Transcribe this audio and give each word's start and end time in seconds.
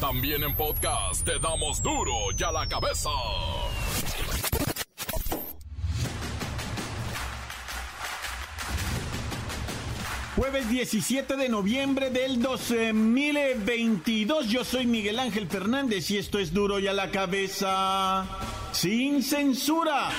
También 0.00 0.44
en 0.44 0.54
podcast 0.54 1.24
te 1.24 1.40
damos 1.40 1.82
duro 1.82 2.12
y 2.38 2.42
a 2.44 2.52
la 2.52 2.68
cabeza. 2.68 3.10
Jueves 10.36 10.70
17 10.70 11.36
de 11.36 11.48
noviembre 11.48 12.10
del 12.10 12.40
2022. 12.40 14.46
Yo 14.46 14.64
soy 14.64 14.86
Miguel 14.86 15.18
Ángel 15.18 15.48
Fernández 15.48 16.08
y 16.12 16.18
esto 16.18 16.38
es 16.38 16.54
duro 16.54 16.78
y 16.78 16.86
a 16.86 16.92
la 16.92 17.10
cabeza. 17.10 18.24
Sin 18.70 19.24
censura. 19.24 20.10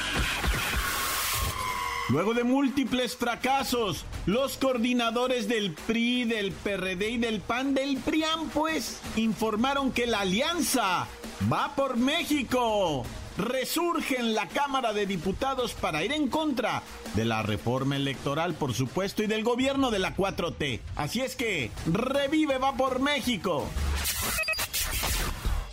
Luego 2.10 2.34
de 2.34 2.44
múltiples 2.44 3.16
fracasos, 3.16 4.04
los 4.26 4.58
coordinadores 4.58 5.48
del 5.48 5.74
PRI, 5.74 6.24
del 6.24 6.52
PRD 6.52 7.12
y 7.12 7.18
del 7.18 7.40
PAN 7.40 7.76
del 7.76 7.98
PRIAM, 7.98 8.50
pues, 8.50 9.00
informaron 9.16 9.92
que 9.92 10.08
la 10.08 10.22
alianza 10.22 11.08
va 11.52 11.76
por 11.76 11.98
México. 11.98 13.06
Resurge 13.38 14.20
en 14.20 14.34
la 14.34 14.48
Cámara 14.48 14.92
de 14.92 15.06
Diputados 15.06 15.74
para 15.74 16.04
ir 16.04 16.12
en 16.12 16.30
contra 16.30 16.82
de 17.14 17.26
la 17.26 17.44
reforma 17.44 17.96
electoral, 17.96 18.56
por 18.56 18.74
supuesto, 18.74 19.22
y 19.22 19.28
del 19.28 19.44
gobierno 19.44 19.92
de 19.92 20.00
la 20.00 20.16
4T. 20.16 20.80
Así 20.96 21.22
es 21.22 21.36
que, 21.36 21.70
revive 21.86 22.58
va 22.58 22.76
por 22.76 23.00
México. 23.02 23.68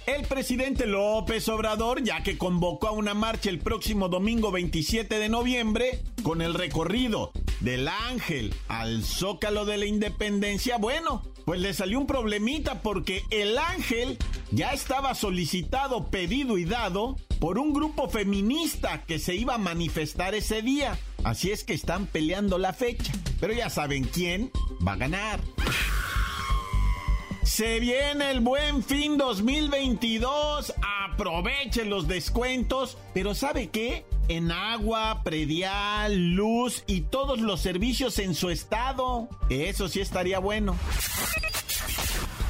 El 0.06 0.24
presidente 0.24 0.86
López 0.86 1.48
Obrador, 1.48 2.00
ya 2.04 2.22
que 2.22 2.38
convocó 2.38 2.86
a 2.86 2.92
una 2.92 3.12
marcha 3.12 3.50
el 3.50 3.58
próximo 3.58 4.08
domingo 4.08 4.52
27 4.52 5.18
de 5.18 5.28
noviembre, 5.28 6.00
con 6.22 6.42
el 6.42 6.54
recorrido 6.54 7.32
del 7.58 7.88
Ángel 7.88 8.54
al 8.68 9.02
Zócalo 9.02 9.64
de 9.64 9.78
la 9.78 9.86
Independencia, 9.86 10.78
bueno, 10.78 11.22
pues 11.44 11.60
le 11.60 11.74
salió 11.74 11.98
un 11.98 12.06
problemita 12.06 12.82
porque 12.82 13.24
el 13.30 13.58
Ángel 13.58 14.16
ya 14.52 14.70
estaba 14.72 15.16
solicitado, 15.16 16.08
pedido 16.08 16.56
y 16.56 16.64
dado 16.64 17.16
por 17.40 17.58
un 17.58 17.72
grupo 17.72 18.08
feminista 18.08 19.02
que 19.02 19.18
se 19.18 19.34
iba 19.34 19.54
a 19.54 19.58
manifestar 19.58 20.36
ese 20.36 20.62
día. 20.62 20.96
Así 21.24 21.50
es 21.50 21.64
que 21.64 21.74
están 21.74 22.06
peleando 22.06 22.58
la 22.58 22.72
fecha. 22.72 23.12
Pero 23.40 23.52
ya 23.52 23.70
saben 23.70 24.04
quién 24.04 24.52
va 24.86 24.92
a 24.92 24.96
ganar. 24.96 25.40
Se 27.46 27.78
viene 27.78 28.32
el 28.32 28.40
buen 28.40 28.82
fin 28.82 29.16
2022. 29.16 30.74
Aprovechen 31.04 31.88
los 31.88 32.08
descuentos. 32.08 32.98
Pero 33.14 33.36
¿sabe 33.36 33.68
qué? 33.68 34.04
En 34.26 34.50
agua, 34.50 35.22
predial, 35.22 36.32
luz 36.32 36.82
y 36.88 37.02
todos 37.02 37.38
los 37.40 37.60
servicios 37.60 38.18
en 38.18 38.34
su 38.34 38.50
estado. 38.50 39.28
Eso 39.48 39.88
sí 39.88 40.00
estaría 40.00 40.40
bueno. 40.40 40.76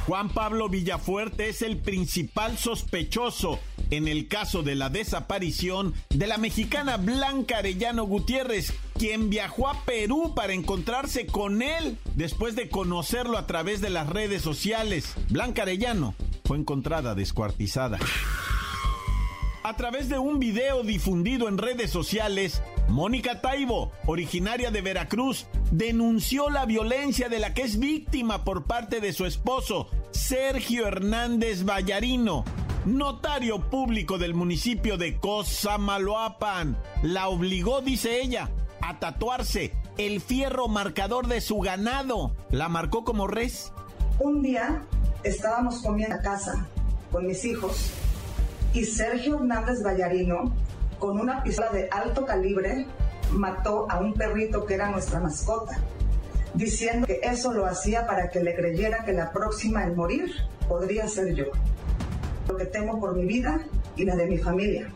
Juan 0.07 0.31
Pablo 0.31 0.71
Villafuerte 0.71 1.51
es 1.51 1.61
el 1.61 1.77
principal 1.77 2.57
sospechoso 2.57 3.61
en 3.91 4.09
el 4.09 4.29
caso 4.29 4.63
de 4.63 4.77
la 4.77 4.89
desaparición 4.89 5.95
de 6.09 6.27
la 6.27 6.39
mexicana 6.39 6.97
Blanca 6.97 7.59
Arellano 7.59 8.05
Gutiérrez, 8.05 8.73
quien 8.99 9.31
viajó 9.31 9.69
a 9.69 9.85
Perú 9.85 10.33
para 10.35 10.53
encontrarse 10.53 11.27
con 11.27 11.63
él 11.63 11.99
después 12.15 12.57
de 12.57 12.69
conocerlo 12.69 13.39
a 13.39 13.47
través 13.47 13.81
de 13.81 13.91
las 13.91 14.09
redes 14.09 14.43
sociales. 14.43 15.15
Blanca 15.29 15.63
Arellano 15.63 16.15
fue 16.45 16.57
encontrada 16.59 17.15
descuartizada. 17.15 17.99
A 19.63 19.75
través 19.75 20.09
de 20.09 20.19
un 20.19 20.39
video 20.39 20.85
difundido 20.85 21.49
en 21.49 21.59
redes 21.59 21.91
sociales, 21.91 22.63
Mónica 22.89 23.41
Taibo, 23.41 23.91
originaria 24.07 24.71
de 24.71 24.81
Veracruz, 24.81 25.47
denunció 25.73 26.51
la 26.51 26.67
violencia 26.67 27.29
de 27.29 27.41
la 27.41 27.53
que 27.53 27.63
es 27.63 27.81
víctima 27.81 28.45
por 28.45 28.65
parte 28.67 29.01
de 29.01 29.13
su 29.13 29.27
esposo, 29.27 29.91
Sergio 30.13 30.87
Hernández 30.87 31.65
Vallarino, 31.65 32.45
notario 32.85 33.69
público 33.69 34.19
del 34.19 34.35
municipio 34.35 34.97
de 34.97 35.19
Cosamaloapan. 35.19 36.81
La 37.03 37.29
obligó, 37.29 37.81
dice 37.81 38.21
ella, 38.21 38.49
a 38.81 38.99
tatuarse 38.99 39.73
el 39.99 40.21
fierro 40.21 40.69
marcador 40.69 41.27
de 41.27 41.41
su 41.41 41.59
ganado. 41.59 42.35
La 42.51 42.69
marcó 42.69 43.05
como 43.05 43.27
res. 43.27 43.73
Un 44.19 44.43
día 44.43 44.83
estábamos 45.23 45.83
comiendo 45.83 46.17
a 46.17 46.21
casa 46.21 46.67
con 47.11 47.27
mis 47.27 47.45
hijos 47.45 47.93
y 48.73 48.85
Sergio 48.85 49.37
Hernández 49.37 49.83
Vallarino, 49.83 50.53
con 50.99 51.19
una 51.19 51.43
pistola 51.43 51.71
de 51.71 51.89
alto 51.91 52.27
calibre, 52.27 52.87
mató 53.31 53.91
a 53.91 53.99
un 53.99 54.13
perrito 54.13 54.67
que 54.67 54.75
era 54.75 54.91
nuestra 54.91 55.21
mascota, 55.21 55.79
diciendo 56.55 57.07
que 57.07 57.21
eso 57.23 57.53
lo 57.53 57.67
hacía 57.67 58.07
para 58.07 58.29
que 58.29 58.41
le 58.41 58.55
creyera 58.55 59.05
que 59.05 59.13
la 59.13 59.33
próxima 59.33 59.85
en 59.85 59.97
morir 59.97 60.31
podría 60.69 61.09
ser 61.09 61.35
yo. 61.35 61.47
Lo 62.49 62.57
que 62.57 62.67
temo 62.67 63.01
por 63.01 63.15
mi 63.15 63.25
vida 63.25 63.61
y 63.97 64.05
la 64.05 64.15
de 64.15 64.27
mi 64.27 64.39
familia. 64.39 64.89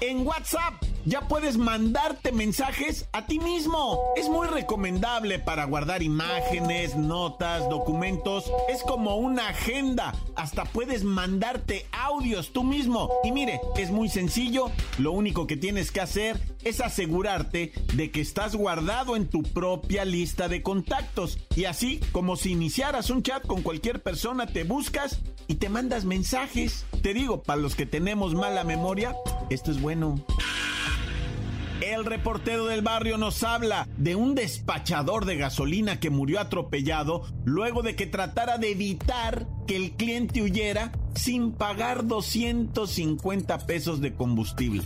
En 0.00 0.26
WhatsApp 0.26 0.74
ya 1.04 1.22
puedes 1.22 1.56
mandarte 1.58 2.32
mensajes 2.32 3.08
a 3.12 3.26
ti 3.26 3.38
mismo. 3.38 4.00
Es 4.16 4.28
muy 4.28 4.46
recomendable 4.46 5.38
para 5.38 5.64
guardar 5.64 6.02
imágenes, 6.02 6.96
notas, 6.96 7.68
documentos. 7.68 8.50
Es 8.68 8.82
como 8.82 9.16
una 9.16 9.48
agenda. 9.48 10.14
Hasta 10.34 10.64
puedes 10.64 11.04
mandarte 11.04 11.86
audios 11.92 12.52
tú 12.52 12.64
mismo. 12.64 13.10
Y 13.22 13.32
mire, 13.32 13.60
es 13.76 13.90
muy 13.90 14.08
sencillo. 14.08 14.70
Lo 14.98 15.12
único 15.12 15.46
que 15.46 15.56
tienes 15.56 15.90
que 15.90 16.00
hacer 16.00 16.40
es 16.62 16.80
asegurarte 16.80 17.72
de 17.94 18.10
que 18.10 18.20
estás 18.20 18.56
guardado 18.56 19.16
en 19.16 19.28
tu 19.28 19.42
propia 19.42 20.04
lista 20.04 20.48
de 20.48 20.62
contactos. 20.62 21.38
Y 21.54 21.66
así, 21.66 22.00
como 22.12 22.36
si 22.36 22.52
iniciaras 22.52 23.10
un 23.10 23.22
chat 23.22 23.46
con 23.46 23.62
cualquier 23.62 24.02
persona, 24.02 24.46
te 24.46 24.64
buscas 24.64 25.20
y 25.46 25.56
te 25.56 25.68
mandas 25.68 26.04
mensajes. 26.04 26.86
Te 27.02 27.12
digo, 27.12 27.42
para 27.42 27.60
los 27.60 27.74
que 27.74 27.86
tenemos 27.86 28.34
mala 28.34 28.64
memoria, 28.64 29.14
esto 29.50 29.70
es 29.70 29.80
bueno. 29.80 30.24
El 31.80 32.04
reportero 32.04 32.66
del 32.66 32.82
barrio 32.82 33.18
nos 33.18 33.42
habla 33.42 33.88
de 33.96 34.14
un 34.14 34.34
despachador 34.34 35.24
de 35.24 35.36
gasolina 35.36 36.00
que 36.00 36.10
murió 36.10 36.40
atropellado 36.40 37.22
luego 37.44 37.82
de 37.82 37.96
que 37.96 38.06
tratara 38.06 38.58
de 38.58 38.70
evitar 38.70 39.46
que 39.66 39.76
el 39.76 39.92
cliente 39.92 40.42
huyera 40.42 40.92
sin 41.14 41.52
pagar 41.52 42.06
250 42.06 43.66
pesos 43.66 44.00
de 44.00 44.14
combustible. 44.14 44.82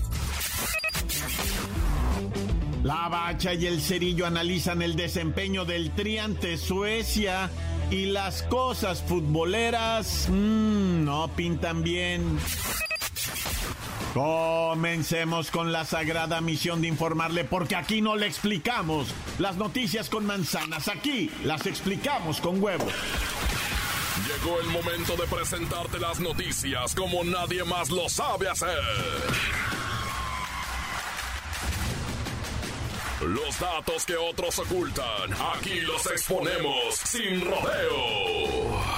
La 2.83 3.09
Bacha 3.09 3.55
y 3.55 3.67
el 3.67 3.81
Cerillo 3.81 4.27
analizan 4.27 4.83
el 4.83 4.97
desempeño 4.97 5.65
del 5.65 5.91
Tri 5.91 6.19
ante 6.19 6.57
Suecia 6.57 7.51
y 7.91 8.07
las 8.07 8.43
cosas 8.45 9.03
futboleras 9.03 10.29
mmm, 10.31 11.05
no 11.05 11.29
pintan 11.35 11.83
bien. 11.83 12.39
Comencemos 14.15 15.51
con 15.51 15.71
la 15.71 15.85
sagrada 15.85 16.41
misión 16.41 16.81
de 16.81 16.89
informarle 16.89 17.45
porque 17.45 17.77
aquí 17.77 18.01
no 18.01 18.17
le 18.17 18.27
explicamos 18.27 19.09
las 19.39 19.57
noticias 19.57 20.09
con 20.09 20.25
manzanas, 20.25 20.89
aquí 20.89 21.31
las 21.45 21.67
explicamos 21.67 22.41
con 22.41 22.63
huevos. 22.63 22.93
Llegó 24.27 24.61
el 24.61 24.67
momento 24.69 25.15
de 25.17 25.27
presentarte 25.27 25.99
las 25.99 26.21
noticias 26.21 26.95
como 26.95 27.23
nadie 27.23 27.65
más 27.65 27.91
lo 27.91 28.09
sabe 28.09 28.49
hacer. 28.49 28.79
Los 33.21 33.59
datos 33.59 34.07
que 34.07 34.17
otros 34.17 34.59
ocultan, 34.59 35.33
aquí 35.55 35.81
los 35.81 36.07
exponemos 36.07 36.95
sin 36.95 37.45
rodeos. 37.45 38.98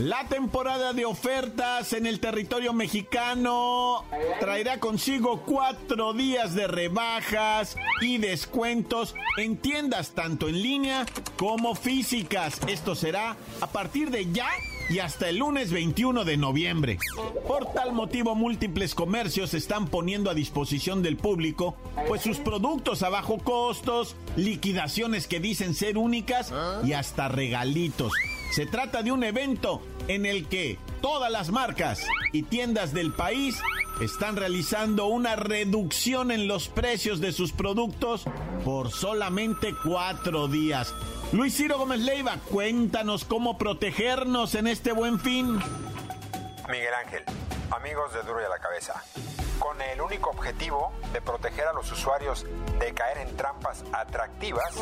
La 0.00 0.24
temporada 0.24 0.94
de 0.94 1.04
ofertas 1.04 1.92
en 1.92 2.06
el 2.06 2.20
territorio 2.20 2.72
mexicano 2.72 4.06
traerá 4.40 4.80
consigo 4.80 5.42
cuatro 5.44 6.14
días 6.14 6.54
de 6.54 6.66
rebajas 6.66 7.76
y 8.00 8.16
descuentos 8.16 9.14
en 9.36 9.58
tiendas 9.58 10.12
tanto 10.12 10.48
en 10.48 10.62
línea 10.62 11.04
como 11.36 11.74
físicas. 11.74 12.60
Esto 12.66 12.94
será 12.94 13.36
a 13.60 13.66
partir 13.66 14.10
de 14.10 14.32
ya 14.32 14.48
y 14.88 15.00
hasta 15.00 15.28
el 15.28 15.36
lunes 15.36 15.70
21 15.70 16.24
de 16.24 16.36
noviembre. 16.38 16.98
Por 17.46 17.70
tal 17.74 17.92
motivo, 17.92 18.34
múltiples 18.34 18.94
comercios 18.94 19.52
están 19.52 19.86
poniendo 19.86 20.30
a 20.30 20.34
disposición 20.34 21.02
del 21.02 21.18
público 21.18 21.76
pues 22.08 22.22
sus 22.22 22.38
productos 22.38 23.02
a 23.02 23.10
bajo 23.10 23.36
costos, 23.36 24.16
liquidaciones 24.36 25.26
que 25.26 25.40
dicen 25.40 25.74
ser 25.74 25.98
únicas 25.98 26.54
y 26.84 26.94
hasta 26.94 27.28
regalitos. 27.28 28.14
Se 28.50 28.66
trata 28.66 29.04
de 29.04 29.12
un 29.12 29.22
evento 29.22 29.80
en 30.10 30.26
el 30.26 30.48
que 30.48 30.76
todas 31.00 31.30
las 31.30 31.50
marcas 31.50 32.04
y 32.32 32.42
tiendas 32.42 32.92
del 32.92 33.12
país 33.12 33.56
están 34.00 34.34
realizando 34.34 35.06
una 35.06 35.36
reducción 35.36 36.32
en 36.32 36.48
los 36.48 36.68
precios 36.68 37.20
de 37.20 37.30
sus 37.30 37.52
productos 37.52 38.24
por 38.64 38.90
solamente 38.90 39.72
cuatro 39.84 40.48
días. 40.48 40.92
Luis 41.30 41.56
Ciro 41.56 41.78
Gómez 41.78 42.00
Leiva, 42.00 42.38
cuéntanos 42.50 43.24
cómo 43.24 43.56
protegernos 43.56 44.56
en 44.56 44.66
este 44.66 44.90
buen 44.90 45.20
fin. 45.20 45.60
Miguel 46.68 46.94
Ángel, 47.04 47.22
amigos 47.70 48.12
de 48.12 48.22
Duro 48.22 48.40
y 48.40 48.44
a 48.44 48.48
la 48.48 48.58
Cabeza. 48.58 49.04
Con 49.60 49.80
el 49.82 50.00
único 50.00 50.30
objetivo 50.30 50.90
de 51.12 51.20
proteger 51.20 51.66
a 51.68 51.72
los 51.72 51.92
usuarios 51.92 52.46
de 52.78 52.94
caer 52.94 53.18
en 53.18 53.36
trampas 53.36 53.84
atractivas, 53.92 54.74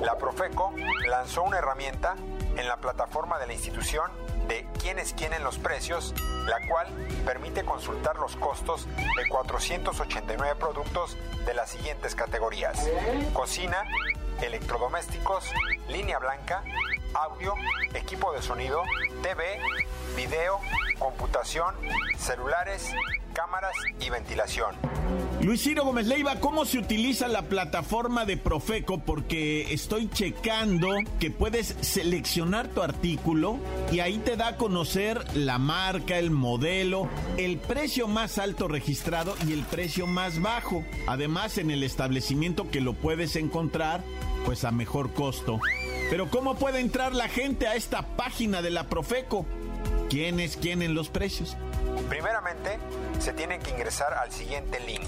la 0.00 0.16
Profeco 0.16 0.72
lanzó 1.06 1.42
una 1.42 1.58
herramienta 1.58 2.16
en 2.56 2.66
la 2.66 2.78
plataforma 2.78 3.38
de 3.38 3.46
la 3.46 3.52
institución 3.52 4.10
de 4.48 4.66
quién 4.80 4.98
es 4.98 5.12
quién 5.12 5.34
en 5.34 5.44
los 5.44 5.58
precios, 5.58 6.14
la 6.46 6.66
cual 6.66 6.88
permite 7.26 7.64
consultar 7.64 8.16
los 8.16 8.36
costos 8.36 8.86
de 8.86 9.28
489 9.28 10.56
productos 10.58 11.16
de 11.44 11.52
las 11.52 11.70
siguientes 11.70 12.14
categorías. 12.14 12.88
Cocina, 13.34 13.84
electrodomésticos, 14.40 15.52
línea 15.88 16.18
blanca, 16.18 16.64
audio, 17.16 17.54
equipo 17.94 18.32
de 18.32 18.42
sonido, 18.42 18.82
TV, 19.22 19.58
video, 20.16 20.60
computación, 20.98 21.74
celulares, 22.18 22.92
cámaras 23.32 23.72
y 24.00 24.10
ventilación. 24.10 24.74
Luis 25.40 25.68
Gómez 25.76 26.06
Leiva, 26.06 26.40
¿cómo 26.40 26.64
se 26.64 26.78
utiliza 26.78 27.28
la 27.28 27.42
plataforma 27.42 28.24
de 28.24 28.36
Profeco? 28.36 28.98
Porque 28.98 29.72
estoy 29.72 30.08
checando 30.10 30.88
que 31.20 31.30
puedes 31.30 31.76
seleccionar 31.80 32.68
tu 32.68 32.82
artículo 32.82 33.58
y 33.92 34.00
ahí 34.00 34.18
te 34.18 34.36
da 34.36 34.48
a 34.48 34.56
conocer 34.56 35.24
la 35.36 35.58
marca, 35.58 36.18
el 36.18 36.30
modelo, 36.30 37.08
el 37.36 37.58
precio 37.58 38.08
más 38.08 38.38
alto 38.38 38.68
registrado 38.68 39.34
y 39.46 39.52
el 39.52 39.62
precio 39.62 40.06
más 40.06 40.42
bajo. 40.42 40.84
Además, 41.06 41.58
en 41.58 41.70
el 41.70 41.82
establecimiento 41.82 42.70
que 42.70 42.80
lo 42.80 42.94
puedes 42.94 43.36
encontrar, 43.36 44.02
pues 44.44 44.64
a 44.64 44.72
mejor 44.72 45.12
costo. 45.12 45.60
Pero 46.10 46.30
¿cómo 46.30 46.54
puede 46.54 46.80
entrar 46.80 47.14
la 47.14 47.28
gente 47.28 47.66
a 47.66 47.74
esta 47.74 48.02
página 48.02 48.60
de 48.62 48.70
la 48.70 48.84
Profeco? 48.84 49.44
¿Quién 50.08 50.40
es 50.40 50.56
quién 50.56 50.80
en 50.82 50.94
los 50.94 51.08
precios? 51.08 51.56
Primeramente, 52.08 52.78
se 53.18 53.32
tienen 53.32 53.60
que 53.60 53.70
ingresar 53.70 54.14
al 54.14 54.30
siguiente 54.30 54.78
link 54.80 55.02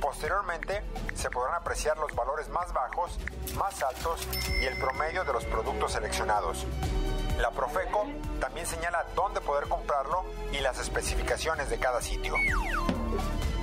Posteriormente, 0.00 0.82
se 1.14 1.30
podrán 1.30 1.54
apreciar 1.54 1.98
los 1.98 2.14
valores 2.14 2.48
más 2.48 2.72
bajos, 2.72 3.18
más 3.56 3.82
altos 3.82 4.26
y 4.60 4.64
el 4.64 4.78
promedio 4.78 5.24
de 5.24 5.32
los 5.32 5.44
productos 5.44 5.92
seleccionados. 5.92 6.66
La 7.38 7.50
Profeco 7.50 8.06
también 8.40 8.66
señala 8.66 9.06
dónde 9.14 9.40
poder 9.40 9.68
comprarlo 9.68 10.24
y 10.52 10.58
las 10.58 10.78
especificaciones 10.78 11.70
de 11.70 11.78
cada 11.78 12.00
sitio. 12.02 12.34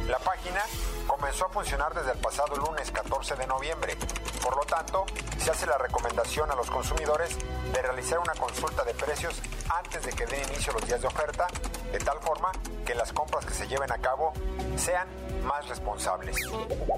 La 0.07 0.19
página 0.19 0.61
comenzó 1.07 1.47
a 1.47 1.49
funcionar 1.49 1.93
desde 1.93 2.11
el 2.11 2.19
pasado 2.19 2.55
lunes 2.55 2.91
14 2.91 3.35
de 3.35 3.47
noviembre. 3.47 3.97
Por 4.45 4.57
lo 4.57 4.63
tanto, 4.65 5.05
se 5.39 5.49
hace 5.49 5.65
la 5.65 5.79
recomendación 5.79 6.51
a 6.51 6.55
los 6.55 6.69
consumidores 6.69 7.35
de 7.73 7.81
realizar 7.81 8.19
una 8.19 8.35
consulta 8.35 8.83
de 8.83 8.93
precios 8.93 9.41
antes 9.75 10.03
de 10.03 10.11
que 10.11 10.27
den 10.27 10.43
inicio 10.49 10.71
los 10.71 10.85
días 10.85 11.01
de 11.01 11.07
oferta, 11.07 11.47
de 11.91 11.97
tal 11.97 12.19
forma 12.19 12.51
que 12.85 12.93
las 12.93 13.11
compras 13.11 13.43
que 13.43 13.55
se 13.55 13.67
lleven 13.67 13.91
a 13.91 13.97
cabo 13.97 14.33
sean 14.77 15.07
más 15.45 15.67
responsables. 15.67 16.37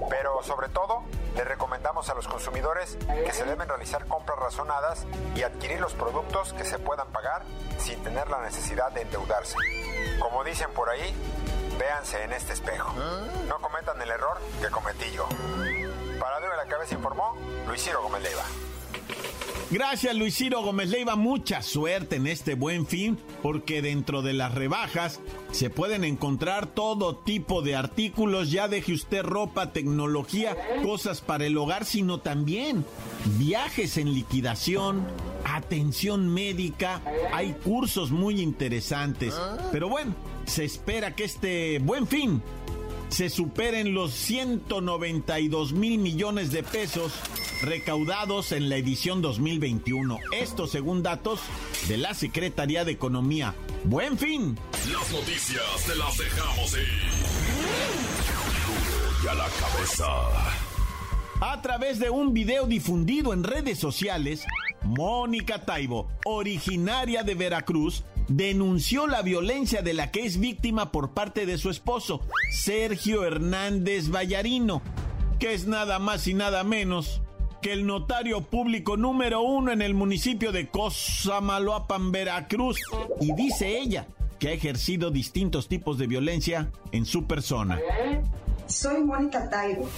Pero 0.09 0.43
sobre 0.43 0.67
todo, 0.67 1.03
le 1.35 1.45
recomendamos 1.45 2.09
a 2.09 2.15
los 2.15 2.27
consumidores 2.27 2.97
que 3.25 3.31
se 3.31 3.45
deben 3.45 3.69
realizar 3.69 4.05
compras 4.07 4.39
razonadas 4.39 5.05
y 5.33 5.43
adquirir 5.43 5.79
los 5.79 5.93
productos 5.93 6.51
que 6.51 6.65
se 6.65 6.79
puedan 6.79 7.07
pagar 7.13 7.43
sin 7.79 8.03
tener 8.03 8.27
la 8.27 8.41
necesidad 8.41 8.91
de 8.91 9.03
endeudarse. 9.03 9.55
Como 10.19 10.43
dicen 10.43 10.69
por 10.73 10.89
ahí, 10.89 11.15
véanse 11.79 12.23
en 12.23 12.33
este 12.33 12.51
espejo. 12.51 12.91
No 13.47 13.61
cometan 13.61 14.01
el 14.01 14.11
error 14.11 14.37
que 14.61 14.69
cometí 14.69 15.11
yo. 15.11 15.29
Para 16.37 16.51
de 16.51 16.57
la 16.57 16.69
cabeza 16.69 16.93
informó 16.93 17.35
Luis 17.67 17.81
Ciro 17.81 18.03
Gómez 18.03 18.21
Leiva. 18.21 18.43
Gracias 19.71 20.15
Luis 20.15 20.37
Ciro 20.37 20.61
Gómez 20.61 20.89
Leiva, 20.89 21.15
mucha 21.15 21.63
suerte 21.63 22.17
en 22.17 22.27
este 22.27 22.53
buen 22.53 22.85
fin, 22.85 23.17
porque 23.41 23.81
dentro 23.81 24.21
de 24.21 24.33
las 24.33 24.53
rebajas 24.53 25.19
se 25.51 25.71
pueden 25.71 26.03
encontrar 26.03 26.67
todo 26.67 27.15
tipo 27.15 27.63
de 27.63 27.75
artículos, 27.75 28.51
ya 28.51 28.67
deje 28.67 28.93
usted 28.93 29.23
ropa, 29.23 29.73
tecnología, 29.73 30.55
cosas 30.83 31.21
para 31.21 31.47
el 31.47 31.57
hogar, 31.57 31.85
sino 31.85 32.19
también 32.19 32.85
viajes 33.39 33.97
en 33.97 34.13
liquidación, 34.13 35.07
atención 35.43 36.31
médica, 36.31 37.01
hay 37.33 37.53
cursos 37.53 38.11
muy 38.11 38.41
interesantes. 38.41 39.33
Pero 39.71 39.89
bueno, 39.89 40.13
se 40.45 40.65
espera 40.65 41.15
que 41.15 41.23
este 41.23 41.79
buen 41.79 42.05
fin 42.05 42.43
se 43.09 43.29
superen 43.29 43.93
los 43.93 44.11
192 44.11 45.73
mil 45.73 45.99
millones 45.99 46.51
de 46.51 46.63
pesos 46.63 47.13
recaudados 47.61 48.51
en 48.51 48.69
la 48.69 48.77
edición 48.77 49.21
2021. 49.21 50.19
Esto 50.31 50.67
según 50.67 51.03
datos 51.03 51.39
de 51.87 51.97
la 51.97 52.13
Secretaría 52.13 52.85
de 52.85 52.91
Economía. 52.91 53.55
Buen 53.83 54.17
fin. 54.17 54.57
Las 54.91 55.11
noticias 55.11 55.63
te 55.85 55.95
las 55.95 56.17
dejamos 56.17 56.73
ir. 56.73 56.87
Y 59.23 59.27
a 59.27 59.33
la 59.33 59.47
cabeza. 59.47 60.05
A 61.39 61.61
través 61.61 61.99
de 61.99 62.09
un 62.09 62.33
video 62.33 62.65
difundido 62.65 63.31
en 63.31 63.43
redes 63.43 63.79
sociales, 63.79 64.43
Mónica 64.83 65.65
Taibo, 65.65 66.07
originaria 66.25 67.23
de 67.23 67.35
Veracruz, 67.35 68.03
denunció 68.27 69.07
la 69.07 69.21
violencia 69.21 69.81
de 69.81 69.93
la 69.93 70.11
que 70.11 70.25
es 70.25 70.39
víctima 70.39 70.91
por 70.91 71.11
parte 71.11 71.45
de 71.45 71.57
su 71.57 71.69
esposo, 71.69 72.21
Sergio 72.51 73.23
Hernández 73.23 74.09
Vallarino, 74.09 74.81
que 75.39 75.53
es 75.53 75.67
nada 75.67 75.99
más 75.99 76.27
y 76.27 76.33
nada 76.33 76.63
menos 76.63 77.21
que 77.61 77.73
el 77.73 77.85
notario 77.85 78.41
público 78.41 78.97
número 78.97 79.41
uno 79.41 79.71
en 79.71 79.81
el 79.81 79.93
municipio 79.93 80.51
de 80.51 80.67
Cosamaloapan, 80.67 82.11
Veracruz. 82.11 82.77
Y 83.19 83.33
dice 83.33 83.79
ella 83.79 84.07
que 84.39 84.49
ha 84.49 84.51
ejercido 84.51 85.09
distintos 85.09 85.67
tipos 85.67 85.97
de 85.97 86.07
violencia 86.07 86.69
en 86.91 87.05
su 87.05 87.25
persona. 87.25 87.79
Soy 88.67 89.03
Mónica 89.03 89.49
Taibo, 89.49 89.89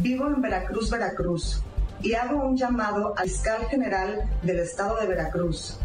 vivo 0.00 0.26
en 0.28 0.40
Veracruz, 0.40 0.90
Veracruz, 0.90 1.62
y 2.02 2.12
hago 2.14 2.44
un 2.44 2.56
llamado 2.56 3.14
al 3.16 3.28
fiscal 3.28 3.66
general 3.68 4.22
del 4.42 4.60
estado 4.60 4.96
de 5.00 5.06
Veracruz, 5.06 5.78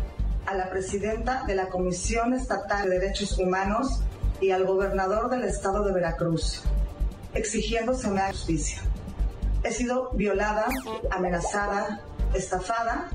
a 0.46 0.56
la 0.56 0.70
presidenta 0.70 1.44
de 1.46 1.56
la 1.56 1.70
Comisión 1.70 2.34
Estatal 2.34 2.90
de 2.90 3.00
Derechos 3.00 3.38
Humanos 3.38 4.02
y 4.42 4.52
al 4.52 4.66
gobernador 4.66 5.30
del 5.30 5.44
estado 5.44 5.84
de 5.86 5.94
Veracruz, 5.94 6.64
exigiendo 7.34 7.94
se 7.94 8.10
me 8.10 8.22
haga 8.22 8.32
justicia. 8.32 8.82
He 9.64 9.72
sido 9.72 10.10
violada, 10.12 10.68
amenazada, 11.12 12.02
estafada 12.34 13.10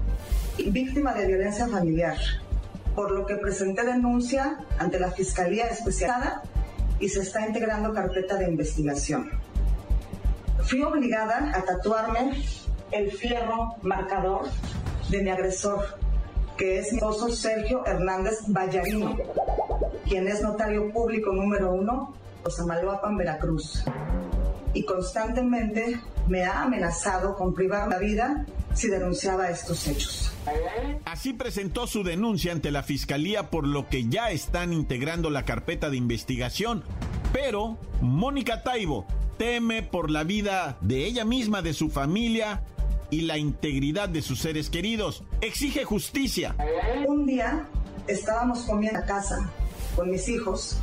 y 0.56 0.70
víctima 0.70 1.12
de 1.12 1.26
violencia 1.26 1.68
familiar, 1.68 2.16
por 2.94 3.10
lo 3.10 3.26
que 3.26 3.36
presenté 3.36 3.84
denuncia 3.84 4.58
ante 4.78 4.98
la 4.98 5.10
Fiscalía 5.10 5.66
Especializada 5.66 6.42
y 6.98 7.08
se 7.08 7.20
está 7.20 7.46
integrando 7.46 7.92
carpeta 7.92 8.36
de 8.36 8.48
investigación. 8.48 9.30
Fui 10.62 10.82
obligada 10.82 11.52
a 11.54 11.62
tatuarme 11.62 12.42
el 12.90 13.12
fierro 13.12 13.76
marcador 13.82 14.46
de 15.10 15.22
mi 15.22 15.30
agresor, 15.30 15.98
que 16.58 16.80
es 16.80 16.92
mi 16.92 16.98
esposo 16.98 17.30
Sergio 17.30 17.86
Hernández 17.86 18.40
Vallarino, 18.48 19.16
quien 20.06 20.26
es 20.26 20.42
notario 20.42 20.92
público 20.92 21.32
número 21.32 21.72
uno, 21.72 22.14
Osamaloapan, 22.44 23.16
Veracruz. 23.16 23.84
Y 24.74 24.84
constantemente 24.84 26.00
me 26.26 26.44
ha 26.44 26.62
amenazado 26.62 27.36
con 27.36 27.54
privar 27.54 27.88
la 27.88 27.98
vida 27.98 28.44
si 28.74 28.88
denunciaba 28.88 29.48
estos 29.48 29.86
hechos. 29.86 30.32
Así 31.04 31.32
presentó 31.32 31.86
su 31.86 32.02
denuncia 32.02 32.52
ante 32.52 32.70
la 32.70 32.82
fiscalía 32.82 33.50
por 33.50 33.66
lo 33.66 33.88
que 33.88 34.08
ya 34.08 34.30
están 34.30 34.72
integrando 34.72 35.30
la 35.30 35.44
carpeta 35.44 35.90
de 35.90 35.96
investigación. 35.96 36.82
Pero 37.32 37.78
Mónica 38.00 38.62
Taibo 38.62 39.06
teme 39.36 39.82
por 39.82 40.10
la 40.10 40.24
vida 40.24 40.76
de 40.80 41.04
ella 41.04 41.24
misma, 41.24 41.62
de 41.62 41.72
su 41.72 41.88
familia 41.88 42.62
y 43.10 43.22
la 43.22 43.38
integridad 43.38 44.08
de 44.08 44.22
sus 44.22 44.40
seres 44.40 44.70
queridos. 44.70 45.24
Exige 45.40 45.84
justicia. 45.84 46.54
Un 47.06 47.26
día 47.26 47.68
estábamos 48.06 48.60
comiendo 48.60 49.00
a 49.00 49.04
casa 49.04 49.50
con 49.96 50.10
mis 50.10 50.28
hijos 50.28 50.78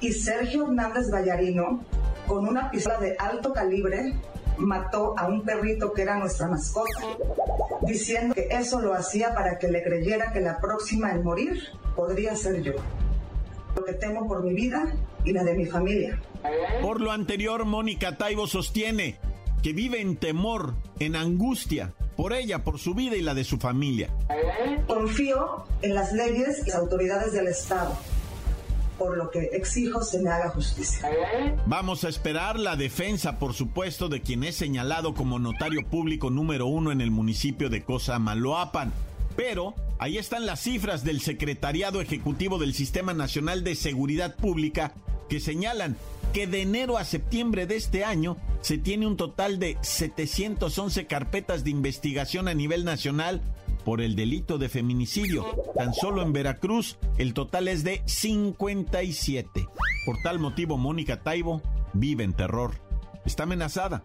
y 0.00 0.12
Sergio 0.12 0.64
Hernández 0.64 1.10
Vallarino, 1.10 1.84
con 2.26 2.48
una 2.48 2.70
pistola 2.70 2.98
de 2.98 3.16
alto 3.18 3.52
calibre, 3.52 4.14
mató 4.58 5.14
a 5.16 5.26
un 5.26 5.42
perrito 5.42 5.92
que 5.92 6.02
era 6.02 6.18
nuestra 6.18 6.48
mascota, 6.48 7.00
diciendo 7.82 8.34
que 8.34 8.48
eso 8.50 8.80
lo 8.80 8.94
hacía 8.94 9.34
para 9.34 9.58
que 9.58 9.68
le 9.68 9.82
creyera 9.82 10.32
que 10.32 10.40
la 10.40 10.58
próxima 10.58 11.12
en 11.12 11.22
morir 11.22 11.62
podría 11.94 12.34
ser 12.34 12.62
yo. 12.62 12.72
Lo 13.76 13.84
que 13.84 13.92
temo 13.94 14.26
por 14.26 14.42
mi 14.42 14.52
vida 14.52 14.92
y 15.24 15.32
la 15.32 15.44
de 15.44 15.54
mi 15.54 15.66
familia. 15.66 16.20
Por 16.82 17.00
lo 17.00 17.12
anterior, 17.12 17.64
Mónica 17.64 18.18
Taibo 18.18 18.46
sostiene 18.46 19.18
que 19.62 19.72
vive 19.72 20.00
en 20.00 20.16
temor, 20.16 20.74
en 20.98 21.16
angustia, 21.16 21.92
por 22.16 22.32
ella, 22.32 22.64
por 22.64 22.78
su 22.78 22.94
vida 22.94 23.16
y 23.16 23.22
la 23.22 23.34
de 23.34 23.44
su 23.44 23.58
familia. 23.58 24.10
Confío 24.86 25.64
en 25.82 25.94
las 25.94 26.12
leyes 26.12 26.62
y 26.66 26.70
las 26.70 26.78
autoridades 26.78 27.32
del 27.32 27.46
Estado, 27.48 27.96
por 28.98 29.16
lo 29.16 29.30
que 29.30 29.50
exijo 29.52 30.02
se 30.02 30.20
me 30.20 30.30
haga 30.30 30.50
justicia. 30.50 31.08
Vamos 31.66 32.04
a 32.04 32.08
esperar 32.08 32.58
la 32.58 32.76
defensa, 32.76 33.38
por 33.38 33.54
supuesto, 33.54 34.08
de 34.08 34.20
quien 34.20 34.44
es 34.44 34.56
señalado 34.56 35.14
como 35.14 35.38
notario 35.38 35.88
público 35.88 36.30
número 36.30 36.66
uno 36.66 36.92
en 36.92 37.00
el 37.00 37.10
municipio 37.10 37.70
de 37.70 37.82
Cosamaloapan. 37.84 38.92
Pero 39.36 39.74
ahí 39.98 40.18
están 40.18 40.44
las 40.44 40.60
cifras 40.60 41.04
del 41.04 41.20
Secretariado 41.20 42.00
Ejecutivo 42.00 42.58
del 42.58 42.74
Sistema 42.74 43.14
Nacional 43.14 43.64
de 43.64 43.76
Seguridad 43.76 44.36
Pública 44.36 44.92
que 45.30 45.40
señalan 45.40 45.96
que 46.34 46.46
de 46.46 46.60
enero 46.60 46.98
a 46.98 47.04
septiembre 47.04 47.66
de 47.66 47.76
este 47.76 48.04
año 48.04 48.36
se 48.62 48.78
tiene 48.78 49.06
un 49.06 49.16
total 49.16 49.58
de 49.58 49.76
711 49.82 51.06
carpetas 51.06 51.64
de 51.64 51.70
investigación 51.70 52.48
a 52.48 52.54
nivel 52.54 52.84
nacional 52.84 53.42
por 53.84 54.00
el 54.00 54.14
delito 54.14 54.58
de 54.58 54.68
feminicidio. 54.68 55.44
Tan 55.76 55.92
solo 55.92 56.22
en 56.22 56.32
Veracruz 56.32 56.96
el 57.18 57.34
total 57.34 57.68
es 57.68 57.84
de 57.84 58.02
57. 58.06 59.68
Por 60.06 60.16
tal 60.22 60.38
motivo, 60.38 60.78
Mónica 60.78 61.22
Taibo 61.22 61.60
vive 61.92 62.24
en 62.24 62.32
terror. 62.32 62.80
Está 63.24 63.44
amenazada. 63.44 64.02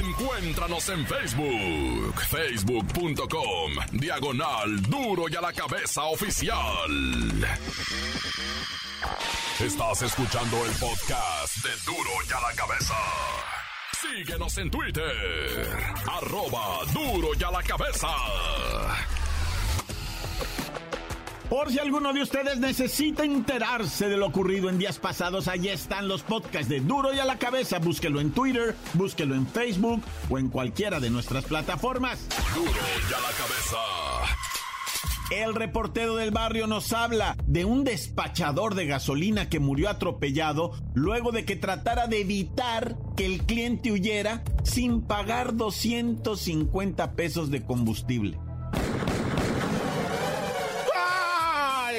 Encuéntranos 0.00 0.88
en 0.88 1.06
Facebook, 1.06 2.14
facebook.com, 2.28 3.72
diagonal 3.92 4.82
duro 4.82 5.24
y 5.28 5.34
a 5.34 5.40
la 5.40 5.52
cabeza 5.52 6.04
oficial. 6.04 6.56
Estás 9.60 10.02
escuchando 10.02 10.64
el 10.64 10.72
podcast 10.72 11.56
de 11.64 11.70
duro 11.86 12.10
y 12.28 12.32
a 12.32 12.40
la 12.40 12.54
cabeza. 12.54 12.94
Síguenos 14.02 14.58
en 14.58 14.70
Twitter, 14.70 15.68
arroba 16.06 16.80
duro 16.92 17.28
y 17.38 17.42
a 17.42 17.50
la 17.50 17.62
cabeza. 17.62 18.08
Por 21.48 21.70
si 21.70 21.78
alguno 21.78 22.12
de 22.12 22.22
ustedes 22.22 22.58
necesita 22.58 23.24
enterarse 23.24 24.08
de 24.08 24.16
lo 24.16 24.26
ocurrido 24.26 24.68
en 24.68 24.78
días 24.78 24.98
pasados, 24.98 25.48
allí 25.48 25.68
están 25.68 26.08
los 26.08 26.22
podcasts 26.22 26.68
de 26.68 26.80
Duro 26.80 27.14
y 27.14 27.20
a 27.20 27.24
la 27.24 27.38
cabeza. 27.38 27.78
Búsquelo 27.78 28.20
en 28.20 28.32
Twitter, 28.32 28.74
búsquelo 28.94 29.34
en 29.34 29.46
Facebook 29.46 30.02
o 30.28 30.38
en 30.38 30.48
cualquiera 30.48 31.00
de 31.00 31.08
nuestras 31.08 31.44
plataformas. 31.44 32.26
Duro 32.54 32.70
y 32.70 33.14
a 33.14 33.20
la 33.20 33.30
cabeza. 33.30 34.15
El 35.30 35.56
reportero 35.56 36.14
del 36.14 36.30
barrio 36.30 36.68
nos 36.68 36.92
habla 36.92 37.36
de 37.48 37.64
un 37.64 37.82
despachador 37.82 38.76
de 38.76 38.86
gasolina 38.86 39.48
que 39.48 39.58
murió 39.58 39.88
atropellado 39.88 40.70
luego 40.94 41.32
de 41.32 41.44
que 41.44 41.56
tratara 41.56 42.06
de 42.06 42.20
evitar 42.20 42.96
que 43.16 43.26
el 43.26 43.42
cliente 43.42 43.90
huyera 43.90 44.44
sin 44.62 45.02
pagar 45.02 45.56
250 45.56 47.12
pesos 47.14 47.50
de 47.50 47.64
combustible. 47.64 48.38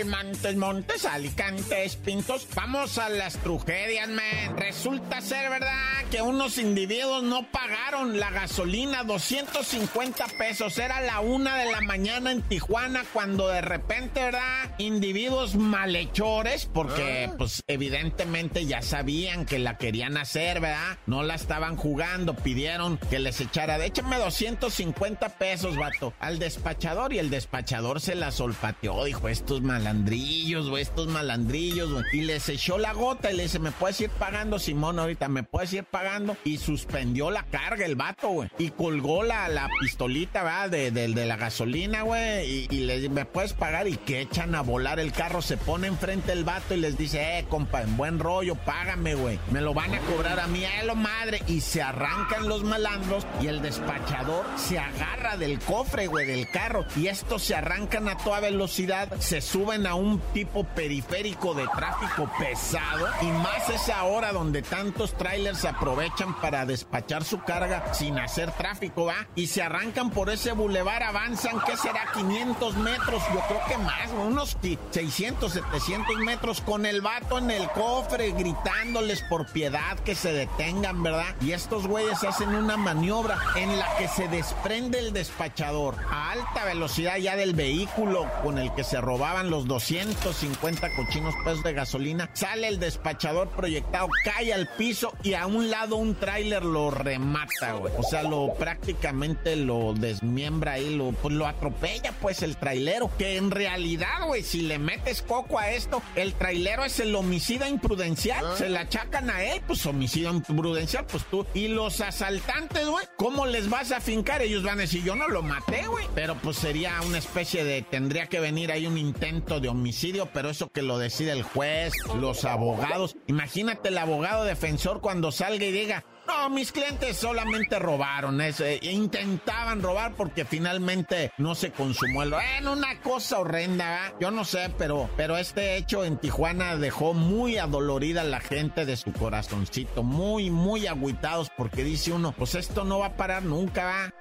Montes, 0.07 0.55
Montes, 0.55 1.05
Alicantes, 1.05 1.95
Pintos. 1.97 2.47
Vamos 2.55 2.97
a 2.97 3.09
las 3.09 3.37
tragedias, 3.37 4.07
man. 4.07 4.57
Resulta 4.57 5.21
ser, 5.21 5.49
¿verdad? 5.49 6.05
Que 6.09 6.21
unos 6.21 6.57
individuos 6.57 7.23
no 7.23 7.49
pagaron 7.51 8.19
la 8.19 8.29
gasolina, 8.29 9.03
250 9.03 10.25
pesos. 10.39 10.77
Era 10.77 11.01
la 11.01 11.19
una 11.19 11.57
de 11.57 11.71
la 11.71 11.81
mañana 11.81 12.31
en 12.31 12.41
Tijuana 12.41 13.03
cuando 13.11 13.47
de 13.49 13.61
repente, 13.61 14.21
¿verdad? 14.21 14.71
Individuos 14.77 15.55
malhechores, 15.55 16.65
porque 16.65 17.29
pues 17.37 17.63
evidentemente 17.67 18.65
ya 18.65 18.81
sabían 18.81 19.45
que 19.45 19.59
la 19.59 19.77
querían 19.77 20.17
hacer, 20.17 20.61
¿verdad? 20.61 20.97
No 21.05 21.23
la 21.23 21.35
estaban 21.35 21.75
jugando, 21.75 22.35
pidieron 22.35 22.97
que 23.09 23.19
les 23.19 23.41
echara, 23.41 23.77
de 23.77 23.87
échame 23.87 24.17
250 24.17 25.37
pesos, 25.37 25.75
vato, 25.75 26.13
al 26.19 26.39
despachador 26.39 27.13
y 27.13 27.19
el 27.19 27.29
despachador 27.29 27.99
se 27.99 28.15
la 28.15 28.31
solpateó, 28.31 29.03
dijo, 29.03 29.27
estos 29.27 29.61
malandros 29.61 29.96
malandrillos, 29.97 30.69
güey, 30.69 30.83
estos 30.83 31.07
malandrillos, 31.07 31.91
güey. 31.91 32.03
Y 32.13 32.21
les 32.21 32.47
echó 32.49 32.77
la 32.77 32.93
gota 32.93 33.31
y 33.31 33.35
le 33.35 33.43
dice, 33.43 33.57
¿me 33.57 33.71
puedes 33.71 33.99
ir 33.99 34.09
pagando, 34.11 34.59
Simón, 34.59 34.99
ahorita? 34.99 35.27
¿Me 35.27 35.43
puedes 35.43 35.73
ir 35.73 35.85
pagando? 35.85 36.37
Y 36.43 36.57
suspendió 36.57 37.31
la 37.31 37.43
carga 37.43 37.85
el 37.85 37.95
vato, 37.95 38.29
güey. 38.29 38.49
Y 38.59 38.69
colgó 38.69 39.23
la, 39.23 39.47
la 39.49 39.69
pistolita, 39.79 40.43
¿verdad? 40.43 40.69
De, 40.69 40.91
de, 40.91 41.25
la 41.25 41.35
gasolina, 41.35 42.03
güey. 42.03 42.67
Y, 42.69 42.77
le 42.81 42.97
dice, 42.97 43.09
¿me 43.09 43.25
puedes 43.25 43.53
pagar? 43.53 43.87
Y 43.87 43.97
que 43.97 44.21
echan 44.21 44.53
a 44.53 44.61
volar 44.61 44.99
el 44.99 45.11
carro. 45.11 45.41
Se 45.41 45.57
pone 45.57 45.87
enfrente 45.87 46.31
el 46.31 46.43
vato 46.43 46.75
y 46.75 46.77
les 46.77 46.97
dice, 46.97 47.39
eh, 47.39 47.45
compa, 47.49 47.81
en 47.81 47.97
buen 47.97 48.19
rollo, 48.19 48.55
págame, 48.55 49.15
güey. 49.15 49.39
Me 49.51 49.61
lo 49.61 49.73
van 49.73 49.95
a 49.95 49.99
cobrar 50.01 50.39
a 50.39 50.47
mí, 50.47 50.63
a 50.63 50.83
lo 50.83 50.95
madre. 50.95 51.41
Y 51.47 51.61
se 51.61 51.81
arrancan 51.81 52.47
los 52.47 52.63
malandros 52.63 53.25
y 53.41 53.47
el 53.47 53.61
despachador 53.61 54.45
se 54.57 54.77
agarra 54.77 55.37
del 55.37 55.59
cofre, 55.59 56.05
güey, 56.07 56.27
del 56.27 56.49
carro. 56.49 56.85
Y 56.95 57.07
estos 57.07 57.43
se 57.43 57.55
arrancan 57.55 58.07
a 58.07 58.17
toda 58.17 58.39
velocidad, 58.39 59.11
se 59.19 59.41
a 59.85 59.95
un 59.95 60.19
tipo 60.33 60.63
periférico 60.63 61.53
de 61.53 61.67
tráfico 61.67 62.29
pesado 62.39 63.07
y 63.21 63.25
más 63.27 63.69
esa 63.69 64.03
hora 64.05 64.31
donde 64.31 64.61
tantos 64.61 65.13
trailers 65.13 65.65
aprovechan 65.65 66.33
para 66.39 66.65
despachar 66.65 67.23
su 67.23 67.39
carga 67.41 67.93
sin 67.93 68.17
hacer 68.17 68.51
tráfico, 68.53 69.05
¿va? 69.05 69.27
Y 69.35 69.47
se 69.47 69.61
arrancan 69.61 70.09
por 70.09 70.29
ese 70.29 70.53
bulevar, 70.53 71.03
avanzan, 71.03 71.59
¿qué 71.65 71.77
será? 71.77 72.11
500 72.13 72.77
metros, 72.77 73.21
yo 73.33 73.41
creo 73.47 73.61
que 73.67 73.77
más, 73.77 74.09
unos 74.25 74.57
600, 74.91 75.51
700 75.51 76.15
metros 76.17 76.61
con 76.61 76.85
el 76.85 77.01
vato 77.01 77.37
en 77.37 77.51
el 77.51 77.69
cofre 77.69 78.31
gritándoles 78.31 79.21
por 79.23 79.51
piedad 79.51 79.99
que 79.99 80.15
se 80.15 80.31
detengan, 80.31 81.03
¿verdad? 81.03 81.35
Y 81.41 81.51
estos 81.51 81.87
güeyes 81.87 82.23
hacen 82.23 82.49
una 82.55 82.77
maniobra 82.77 83.37
en 83.55 83.77
la 83.77 83.97
que 83.97 84.07
se 84.07 84.27
desprende 84.27 84.99
el 84.99 85.13
despachador 85.13 85.95
a 86.09 86.31
alta 86.31 86.65
velocidad 86.65 87.17
ya 87.17 87.35
del 87.35 87.53
vehículo 87.53 88.25
con 88.43 88.57
el 88.57 88.73
que 88.73 88.83
se 88.83 89.01
robaban 89.01 89.49
los 89.49 89.66
250 89.67 90.95
cochinos 90.95 91.35
pesos 91.43 91.63
de 91.63 91.73
gasolina, 91.73 92.29
sale 92.33 92.67
el 92.67 92.79
despachador 92.79 93.49
proyectado, 93.49 94.07
cae 94.23 94.53
al 94.53 94.67
piso 94.77 95.13
y 95.23 95.33
a 95.33 95.45
un 95.47 95.69
lado 95.69 95.97
un 95.97 96.15
tráiler 96.15 96.63
lo 96.63 96.91
remata, 96.91 97.73
güey. 97.73 97.93
O 97.97 98.03
sea, 98.03 98.23
lo 98.23 98.53
prácticamente 98.55 99.55
lo 99.55 99.93
desmiembra 99.93 100.73
ahí, 100.73 100.95
lo, 100.95 101.11
pues 101.11 101.33
lo 101.33 101.47
atropella 101.47 102.13
pues 102.21 102.41
el 102.41 102.57
trailero. 102.57 103.09
Que 103.17 103.37
en 103.37 103.51
realidad, 103.51 104.25
güey, 104.25 104.43
si 104.43 104.61
le 104.61 104.79
metes 104.79 105.21
coco 105.21 105.59
a 105.59 105.71
esto, 105.71 106.01
el 106.15 106.33
trailero 106.33 106.85
es 106.85 106.99
el 106.99 107.15
homicida 107.15 107.69
imprudencial. 107.69 108.45
Ah. 108.45 108.55
Se 108.57 108.69
la 108.69 108.81
achacan 108.81 109.29
a 109.29 109.43
él, 109.43 109.61
pues 109.65 109.85
homicida 109.85 110.29
imprudencial, 110.29 111.05
pues 111.05 111.25
tú. 111.25 111.45
Y 111.53 111.67
los 111.67 112.01
asaltantes, 112.01 112.87
güey, 112.87 113.05
¿cómo 113.15 113.45
les 113.45 113.69
vas 113.69 113.91
a 113.91 114.01
fincar? 114.01 114.41
Ellos 114.41 114.63
van 114.63 114.79
a 114.79 114.81
decir, 114.81 115.03
yo 115.03 115.15
no 115.15 115.27
lo 115.27 115.41
maté, 115.41 115.87
güey. 115.87 116.07
Pero 116.15 116.35
pues 116.35 116.57
sería 116.57 117.01
una 117.01 117.17
especie 117.17 117.63
de, 117.63 117.81
tendría 117.81 118.27
que 118.27 118.39
venir 118.39 118.71
ahí 118.71 118.85
un 118.85 118.97
intento 118.97 119.56
de 119.59 119.69
homicidio, 119.69 120.29
pero 120.33 120.49
eso 120.49 120.69
que 120.71 120.81
lo 120.81 120.97
decide 120.97 121.31
el 121.31 121.43
juez, 121.43 121.93
los 122.19 122.45
abogados. 122.45 123.15
Imagínate 123.27 123.89
el 123.89 123.97
abogado 123.97 124.43
defensor 124.43 125.01
cuando 125.01 125.31
salga 125.31 125.65
y 125.65 125.71
diga, 125.71 126.03
no, 126.27 126.49
mis 126.49 126.73
clientes 126.73 127.15
solamente 127.15 127.79
robaron, 127.79 128.41
eso, 128.41 128.65
eh, 128.65 128.79
intentaban 128.81 129.81
robar 129.81 130.13
porque 130.15 130.43
finalmente 130.43 131.31
no 131.37 131.55
se 131.55 131.71
consumó 131.71 132.23
el... 132.23 132.33
En 132.57 132.67
una 132.67 132.99
cosa 132.99 133.39
horrenda, 133.39 134.13
yo 134.19 134.29
no 134.29 134.43
sé, 134.43 134.69
pero, 134.77 135.09
pero 135.15 135.37
este 135.37 135.77
hecho 135.77 136.03
en 136.03 136.17
Tijuana 136.17 136.75
dejó 136.75 137.13
muy 137.13 137.57
adolorida 137.57 138.21
a 138.21 138.25
la 138.25 138.41
gente 138.41 138.85
de 138.85 138.97
su 138.97 139.13
corazoncito, 139.13 140.03
muy, 140.03 140.49
muy 140.49 140.87
agüitados 140.87 141.49
porque 141.55 141.83
dice 141.85 142.11
uno, 142.11 142.33
pues 142.33 142.55
esto 142.55 142.83
no 142.83 142.99
va 142.99 143.07
a 143.07 143.17
parar 143.17 143.43
nunca, 143.43 143.85
¿va? 143.85 144.13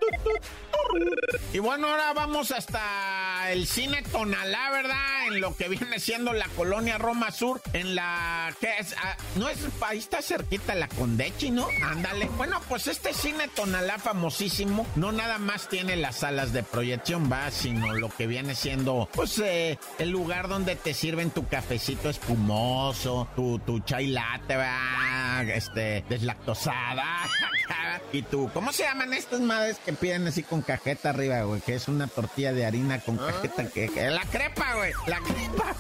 Y 1.52 1.58
bueno, 1.58 1.88
ahora 1.88 2.12
vamos 2.12 2.50
hasta 2.50 3.50
el 3.50 3.66
cine 3.66 4.02
Tonalá, 4.12 4.70
¿verdad? 4.70 5.28
En 5.28 5.40
lo 5.40 5.56
que 5.56 5.68
viene 5.68 5.98
siendo 5.98 6.32
la 6.32 6.48
colonia 6.48 6.98
Roma 6.98 7.30
Sur, 7.30 7.62
en 7.72 7.94
la 7.94 8.54
que 8.60 8.68
es, 8.78 8.94
ah, 9.02 9.16
no 9.36 9.48
es, 9.48 9.58
ahí 9.80 9.98
está 9.98 10.20
cerquita 10.20 10.74
la 10.74 10.88
Condechi, 10.88 11.50
¿no? 11.50 11.66
Ándale. 11.82 12.26
Bueno, 12.36 12.60
pues 12.68 12.86
este 12.88 13.14
cine 13.14 13.48
Tonalá 13.48 13.98
famosísimo 13.98 14.86
no 14.96 15.12
nada 15.12 15.38
más 15.38 15.68
tiene 15.68 15.96
las 15.96 16.16
salas 16.16 16.52
de 16.52 16.62
proyección, 16.62 17.30
va, 17.32 17.50
sino 17.50 17.94
lo 17.94 18.10
que 18.10 18.26
viene 18.26 18.54
siendo, 18.54 19.08
pues, 19.14 19.38
eh, 19.38 19.78
el 19.98 20.10
lugar 20.10 20.48
donde 20.48 20.76
te 20.76 20.94
sirven 20.94 21.30
tu 21.30 21.46
cafecito 21.46 22.10
espumoso, 22.10 23.28
tu, 23.34 23.58
tu 23.60 23.80
chai 23.80 24.08
latte, 24.08 24.56
va, 24.56 25.42
este, 25.42 26.04
deslactosada. 26.08 27.20
y 28.12 28.22
tú, 28.22 28.50
¿cómo 28.52 28.72
se 28.72 28.84
llaman 28.84 29.12
estas 29.12 29.40
madres 29.40 29.78
que 29.84 29.92
piden 29.92 30.26
así 30.26 30.42
con 30.42 30.62
cajeta 30.76 31.10
arriba, 31.10 31.42
güey? 31.42 31.60
Que 31.60 31.74
es 31.74 31.88
una 31.88 32.06
tortilla 32.06 32.52
de 32.52 32.66
harina 32.66 33.00
con 33.00 33.18
ah. 33.18 33.26
cajeta, 33.26 33.68
que, 33.68 33.88
la 34.10 34.22
crepa, 34.22 34.74
güey, 34.76 34.92
la 35.06 35.20
crepa. 35.20 35.74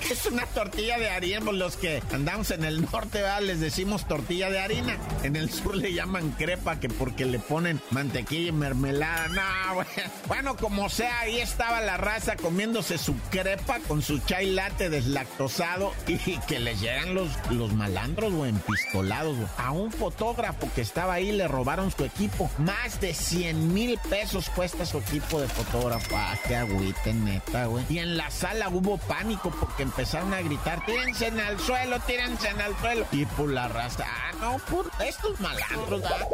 es 0.10 0.26
una 0.26 0.46
tortilla 0.46 0.98
de 0.98 1.10
harina, 1.10 1.40
pues, 1.40 1.56
los 1.56 1.76
que 1.76 2.02
andamos 2.12 2.50
en 2.50 2.64
el 2.64 2.82
norte, 2.82 3.22
¿verdad? 3.22 3.42
les 3.42 3.60
decimos 3.60 4.06
tortilla 4.06 4.50
de 4.50 4.58
harina. 4.58 4.96
En 5.22 5.36
el 5.36 5.50
sur 5.50 5.76
le 5.76 5.92
llaman 5.92 6.30
crepa, 6.32 6.80
que 6.80 6.88
porque 6.88 7.24
le 7.24 7.38
ponen 7.38 7.80
mantequilla 7.90 8.48
y 8.48 8.52
mermelada. 8.52 9.28
No, 9.28 9.74
güey. 9.74 9.86
Bueno, 10.26 10.56
como 10.56 10.88
sea, 10.88 11.20
ahí 11.20 11.38
estaba 11.38 11.80
la 11.80 11.96
raza 11.96 12.36
comiéndose 12.36 12.98
su 12.98 13.14
crepa 13.30 13.78
con 13.80 14.02
su 14.02 14.18
chai 14.18 14.50
latte 14.50 14.90
deslactosado 14.90 15.92
y 16.06 16.18
que 16.40 16.58
les 16.58 16.80
llegan 16.80 17.14
los, 17.14 17.30
los 17.50 17.72
malandros, 17.72 18.32
güey, 18.32 18.50
empistolados, 18.50 19.36
A 19.56 19.70
un 19.70 19.92
fotógrafo 19.92 20.68
que 20.74 20.80
estaba 20.80 21.14
ahí 21.14 21.32
le 21.32 21.48
robaron 21.48 21.90
su 21.90 22.04
equipo. 22.04 22.50
Más 22.58 23.00
de 23.00 23.14
100 23.14 23.72
mil 23.72 23.98
pesos 24.08 24.50
cuesta 24.50 24.84
su 24.86 24.98
equipo 24.98 25.40
de 25.40 25.48
fotógrafo. 25.48 26.16
Ah, 26.16 26.36
qué 26.46 26.56
agüite, 26.56 27.12
neta, 27.12 27.66
güey. 27.66 27.84
Y 27.88 27.98
en 27.98 28.16
la 28.16 28.30
sala 28.30 28.68
hubo 28.68 28.98
pánico 28.98 29.50
porque 29.50 29.82
empezaron 29.82 30.32
a 30.34 30.40
gritar, 30.40 30.84
tírense 30.84 31.28
en 31.28 31.38
el 31.40 31.58
suelo, 31.60 31.98
tírense 32.00 32.48
en 32.48 32.60
el 32.60 32.76
suelo. 32.76 33.06
Y 33.12 33.26
por 33.26 33.50
la 33.50 33.68
raza, 33.68 34.04
ah, 34.06 34.32
no, 34.40 34.58
por 34.70 34.90
estos 35.04 35.38
malandros, 35.40 36.02
¿verdad? 36.02 36.28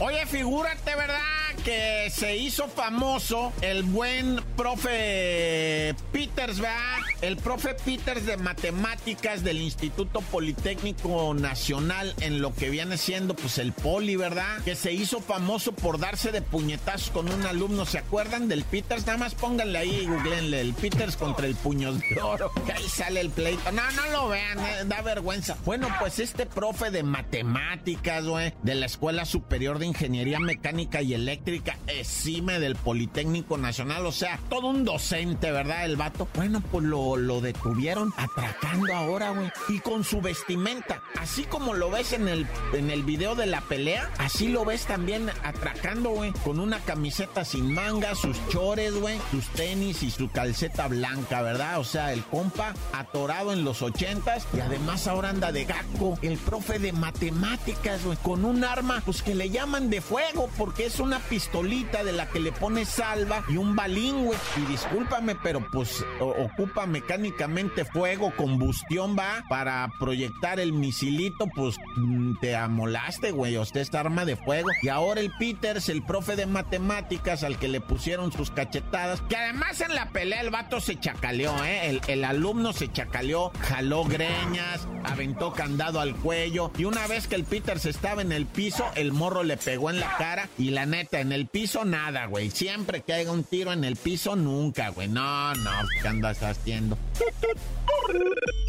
Oye, 0.00 0.26
figúrate, 0.26 0.94
¿verdad? 0.94 1.45
Que 1.64 2.10
se 2.10 2.36
hizo 2.36 2.68
famoso 2.68 3.52
el 3.60 3.82
buen 3.82 4.40
profe 4.56 5.94
Peters, 6.12 6.60
¿verdad? 6.60 6.98
El 7.20 7.36
profe 7.36 7.74
Peters 7.74 8.24
de 8.24 8.36
matemáticas 8.36 9.42
del 9.42 9.60
Instituto 9.60 10.20
Politécnico 10.20 11.34
Nacional 11.34 12.14
en 12.20 12.40
lo 12.40 12.54
que 12.54 12.70
viene 12.70 12.98
siendo 12.98 13.34
pues 13.34 13.58
el 13.58 13.72
poli, 13.72 14.16
¿verdad? 14.16 14.62
Que 14.64 14.76
se 14.76 14.92
hizo 14.92 15.20
famoso 15.20 15.72
por 15.72 15.98
darse 15.98 16.30
de 16.30 16.42
puñetazos 16.42 17.10
con 17.10 17.32
un 17.32 17.44
alumno. 17.46 17.84
¿Se 17.84 17.98
acuerdan 17.98 18.48
del 18.48 18.62
Peters? 18.62 19.06
Nada 19.06 19.18
más 19.18 19.34
pónganle 19.34 19.78
ahí, 19.78 20.06
googleenle, 20.06 20.60
el 20.60 20.74
Peters 20.74 21.16
contra 21.16 21.46
el 21.46 21.56
puño 21.56 21.92
de 21.94 22.20
oro. 22.22 22.52
Que 22.64 22.72
ahí 22.72 22.88
sale 22.88 23.20
el 23.20 23.30
pleito. 23.30 23.72
No, 23.72 23.82
no 23.92 24.06
lo 24.12 24.28
vean, 24.28 24.58
eh, 24.60 24.84
da 24.86 25.02
vergüenza. 25.02 25.56
Bueno, 25.64 25.88
pues 25.98 26.18
este 26.20 26.46
profe 26.46 26.90
de 26.90 27.02
matemáticas, 27.02 28.24
güey, 28.24 28.54
de 28.62 28.74
la 28.74 28.86
Escuela 28.86 29.24
Superior 29.24 29.78
de 29.78 29.86
Ingeniería 29.86 30.38
Mecánica 30.38 31.02
y 31.02 31.14
Eléctrica, 31.14 31.45
ESIME 31.86 32.58
del 32.58 32.74
Politécnico 32.74 33.56
Nacional, 33.56 34.04
o 34.06 34.12
sea, 34.12 34.40
todo 34.50 34.68
un 34.68 34.84
docente, 34.84 35.52
¿verdad? 35.52 35.84
El 35.84 35.96
vato. 35.96 36.28
Bueno, 36.34 36.60
pues 36.72 36.84
lo, 36.84 37.16
lo 37.16 37.40
detuvieron 37.40 38.12
atracando 38.16 38.94
ahora, 38.94 39.30
güey. 39.30 39.50
Y 39.68 39.78
con 39.80 40.02
su 40.02 40.20
vestimenta, 40.20 41.02
así 41.18 41.44
como 41.44 41.74
lo 41.74 41.90
ves 41.90 42.12
en 42.12 42.28
el, 42.28 42.46
en 42.72 42.90
el 42.90 43.04
video 43.04 43.34
de 43.36 43.46
la 43.46 43.60
pelea, 43.60 44.10
así 44.18 44.48
lo 44.48 44.64
ves 44.64 44.86
también 44.86 45.30
atracando, 45.44 46.10
güey, 46.10 46.32
con 46.44 46.58
una 46.58 46.80
camiseta 46.80 47.44
sin 47.44 47.72
manga, 47.72 48.14
sus 48.14 48.36
chores, 48.48 48.94
güey, 48.94 49.18
sus 49.30 49.46
tenis 49.50 50.02
y 50.02 50.10
su 50.10 50.28
calceta 50.30 50.88
blanca, 50.88 51.42
¿verdad? 51.42 51.78
O 51.78 51.84
sea, 51.84 52.12
el 52.12 52.24
compa 52.24 52.74
atorado 52.92 53.52
en 53.52 53.64
los 53.64 53.82
ochentas 53.82 54.46
y 54.52 54.60
además 54.60 55.06
ahora 55.06 55.30
anda 55.30 55.52
de 55.52 55.64
gaco, 55.64 56.18
el 56.22 56.38
profe 56.38 56.78
de 56.78 56.92
matemáticas, 56.92 58.04
güey, 58.04 58.18
con 58.18 58.44
un 58.44 58.64
arma, 58.64 59.02
pues 59.04 59.22
que 59.22 59.34
le 59.34 59.50
llaman 59.50 59.90
de 59.90 60.00
fuego, 60.00 60.50
porque 60.58 60.86
es 60.86 60.98
una 60.98 61.20
pistolita 61.36 62.02
de 62.02 62.12
la 62.12 62.30
que 62.30 62.40
le 62.40 62.50
pone 62.50 62.86
salva 62.86 63.44
y 63.50 63.58
un 63.58 63.76
balín. 63.76 64.30
Y 64.56 64.60
discúlpame, 64.70 65.34
pero 65.34 65.60
pues 65.70 66.02
ocupa 66.18 66.86
mecánicamente 66.86 67.84
fuego, 67.84 68.32
combustión, 68.34 69.18
va, 69.18 69.44
para 69.50 69.86
proyectar 70.00 70.58
el 70.60 70.72
misilito, 70.72 71.46
pues 71.54 71.76
mm, 71.96 72.36
te 72.40 72.56
amolaste, 72.56 73.32
güey, 73.32 73.58
usted 73.58 73.82
esta 73.82 74.00
arma 74.00 74.24
de 74.24 74.36
fuego. 74.36 74.70
Y 74.80 74.88
ahora 74.88 75.20
el 75.20 75.30
Peters, 75.38 75.90
el 75.90 76.02
profe 76.02 76.36
de 76.36 76.46
matemáticas 76.46 77.44
al 77.44 77.58
que 77.58 77.68
le 77.68 77.82
pusieron 77.82 78.32
sus 78.32 78.50
cachetadas, 78.50 79.20
que 79.28 79.36
además 79.36 79.82
en 79.82 79.94
la 79.94 80.08
pelea 80.08 80.40
el 80.40 80.48
vato 80.48 80.80
se 80.80 80.98
chacaleó, 80.98 81.52
¿eh? 81.64 81.90
El, 81.90 82.00
el 82.08 82.24
alumno 82.24 82.72
se 82.72 82.90
chacaleó, 82.90 83.52
jaló 83.60 84.04
greñas, 84.04 84.88
aventó 85.04 85.52
candado 85.52 86.00
al 86.00 86.16
cuello 86.16 86.72
y 86.78 86.86
una 86.86 87.06
vez 87.06 87.26
que 87.26 87.34
el 87.34 87.44
Peters 87.44 87.84
estaba 87.84 88.22
en 88.22 88.32
el 88.32 88.46
piso, 88.46 88.90
el 88.94 89.12
morro 89.12 89.42
le 89.42 89.58
pegó 89.58 89.90
en 89.90 90.00
la 90.00 90.16
cara 90.16 90.48
y 90.56 90.70
la 90.70 90.86
neta, 90.86 91.25
en 91.26 91.32
el 91.32 91.48
piso 91.48 91.84
nada, 91.84 92.26
güey. 92.26 92.50
Siempre 92.50 93.02
que 93.02 93.12
haya 93.12 93.32
un 93.32 93.42
tiro 93.42 93.72
en 93.72 93.82
el 93.82 93.96
piso, 93.96 94.36
nunca, 94.36 94.90
güey. 94.90 95.08
No, 95.08 95.52
no, 95.54 95.70
¿qué 96.00 96.06
andas 96.06 96.40
haciendo? 96.40 96.96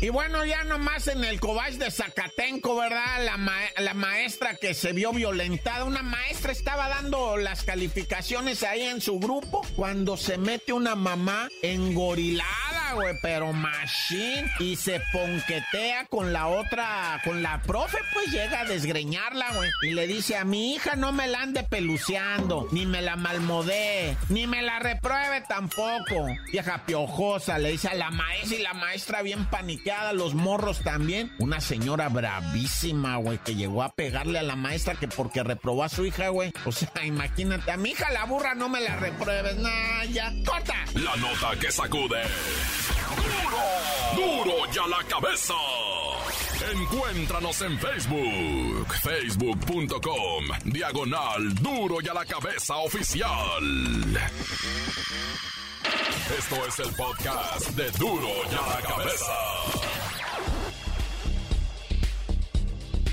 Y 0.01 0.09
bueno, 0.09 0.43
ya 0.45 0.63
nomás 0.63 1.07
en 1.07 1.23
el 1.23 1.39
Cobach 1.39 1.73
de 1.73 1.91
Zacatenco, 1.91 2.75
¿verdad? 2.75 3.23
La, 3.25 3.37
la 3.81 3.93
maestra 3.93 4.55
que 4.55 4.73
se 4.73 4.91
vio 4.93 5.11
violentada, 5.11 5.85
una 5.85 6.01
maestra 6.01 6.51
estaba 6.51 6.87
dando 6.87 7.37
las 7.37 7.63
calificaciones 7.63 8.63
ahí 8.63 8.81
en 8.83 9.01
su 9.01 9.19
grupo 9.19 9.61
cuando 9.75 10.17
se 10.17 10.37
mete 10.37 10.73
una 10.73 10.95
mamá 10.95 11.49
engorilada, 11.61 12.47
pero 13.21 13.53
machine, 13.53 14.49
y 14.59 14.75
se 14.75 15.01
ponquetea 15.11 16.05
con 16.09 16.33
la 16.33 16.47
otra, 16.47 17.21
con 17.23 17.41
la 17.43 17.61
profe, 17.61 17.97
pues 18.13 18.31
llega 18.31 18.61
a 18.61 18.65
desgreñarla, 18.65 19.53
güey, 19.53 19.69
y 19.83 19.93
le 19.93 20.07
dice 20.07 20.37
a 20.37 20.45
mi 20.45 20.75
hija 20.75 20.95
no 20.95 21.11
me 21.11 21.27
la 21.27 21.41
ande 21.41 21.63
peluceando, 21.63 22.67
ni 22.71 22.85
me 22.85 23.01
la 23.01 23.15
malmodé, 23.15 24.17
ni 24.29 24.47
me 24.47 24.61
la 24.61 24.79
repruebe 24.79 25.41
tampoco. 25.47 26.27
Vieja 26.51 26.85
piojosa, 26.85 27.57
le 27.57 27.71
dice 27.71 27.89
a 27.89 27.93
la 27.95 28.11
maestra 28.11 28.57
y 28.57 28.61
la 28.61 28.73
maestra 28.73 29.21
bien 29.21 29.45
paniqueada, 29.45 30.13
los 30.13 30.33
morros 30.33 30.79
también. 30.79 31.31
Una 31.39 31.61
señora 31.61 32.09
bravísima, 32.09 33.17
güey, 33.17 33.37
que 33.39 33.55
llegó 33.55 33.83
a 33.83 33.93
pegarle 33.93 34.39
a 34.39 34.43
la 34.43 34.55
maestra 34.55 34.95
que 34.95 35.07
porque 35.07 35.43
reprobó 35.43 35.83
a 35.83 35.89
su 35.89 36.05
hija, 36.05 36.29
güey. 36.29 36.51
O 36.65 36.71
sea, 36.71 37.05
imagínate, 37.05 37.71
a 37.71 37.77
mi 37.77 37.91
hija 37.91 38.11
la 38.11 38.25
burra 38.25 38.55
no 38.55 38.69
me 38.69 38.81
la 38.81 38.95
repruebes, 38.95 39.57
nah, 39.57 40.03
ya, 40.05 40.33
corta. 40.45 40.75
La 40.93 41.15
nota 41.17 41.59
que 41.59 41.71
sacude. 41.71 42.21
¡Duro! 43.15 44.43
¡Duro 44.43 44.71
ya 44.71 44.87
la 44.87 45.03
cabeza! 45.03 45.53
Encuéntranos 46.73 47.61
en 47.61 47.79
Facebook, 47.79 48.93
facebook.com, 49.01 50.45
diagonal 50.65 51.55
duro 51.55 51.97
y 52.03 52.07
a 52.09 52.13
la 52.13 52.25
cabeza 52.25 52.75
oficial. 52.77 54.17
Esto 56.37 56.55
es 56.67 56.79
el 56.79 56.93
podcast 56.95 57.69
de 57.71 57.89
duro 57.91 58.27
y 58.51 58.55
a 58.55 58.75
la 58.75 58.81
cabeza. 58.81 59.33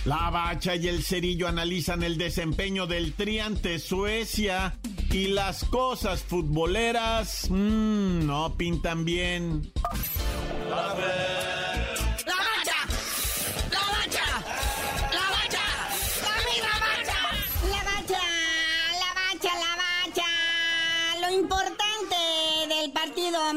La 0.05 0.31
Bacha 0.31 0.75
y 0.75 0.89
el 0.89 1.03
Cerillo 1.03 1.47
analizan 1.47 2.03
el 2.03 2.19
desempeño 2.19 2.87
del 2.87 3.15
Tri 3.15 3.39
ante 3.39 3.79
Suecia 3.79 4.75
y 5.15 5.29
las 5.29 5.65
cosas 5.65 6.25
futboleras 6.25 7.49
mmm, 7.49 8.27
no 8.27 8.57
pintan 8.57 9.05
bien. 9.05 9.73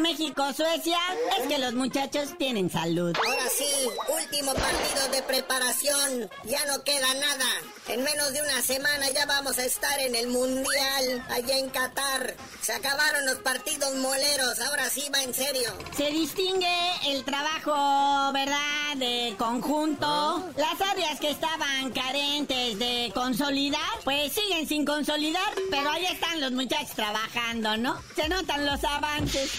México-Suecia 0.07 0.97
es 1.37 1.47
que 1.47 1.57
los 1.57 1.73
muchachos 1.73 2.29
tienen 2.37 2.69
salud. 2.69 3.13
Ahora 3.25 3.49
sí, 3.49 3.65
último 4.07 4.53
partido 4.53 5.07
de 5.11 5.21
preparación. 5.21 6.29
Ya 6.45 6.63
no 6.65 6.81
queda 6.83 7.13
nada. 7.13 7.45
En 7.89 8.03
menos 8.03 8.31
de 8.31 8.41
una 8.41 8.61
semana 8.61 9.09
ya 9.09 9.25
vamos 9.25 9.57
a 9.59 9.65
estar 9.65 9.99
en 9.99 10.15
el 10.15 10.27
Mundial 10.27 11.25
allá 11.29 11.57
en 11.57 11.69
Qatar. 11.69 12.35
Se 12.61 12.71
acabaron 12.71 13.25
los 13.25 13.39
partidos 13.39 13.95
moleros, 13.95 14.61
ahora 14.61 14.89
sí 14.89 15.03
va 15.13 15.23
en 15.23 15.33
serio. 15.33 15.73
Se 15.97 16.09
distingue 16.09 16.77
el 17.07 17.25
trabajo, 17.25 18.31
¿verdad? 18.31 18.95
De 18.95 19.35
conjunto. 19.37 20.49
Las 20.55 20.79
áreas 20.89 21.19
que 21.19 21.31
estaban 21.31 21.91
carentes 21.91 22.79
de 22.79 23.11
consolidar, 23.13 23.81
pues 24.05 24.31
siguen 24.31 24.67
sin 24.69 24.85
consolidar, 24.85 25.53
pero 25.69 25.89
ahí 25.89 26.05
están 26.05 26.39
los 26.39 26.53
muchachos 26.53 26.95
trabajando, 26.95 27.75
¿no? 27.75 28.01
Se 28.15 28.29
notan 28.29 28.65
los 28.65 28.81
avances. 28.85 29.51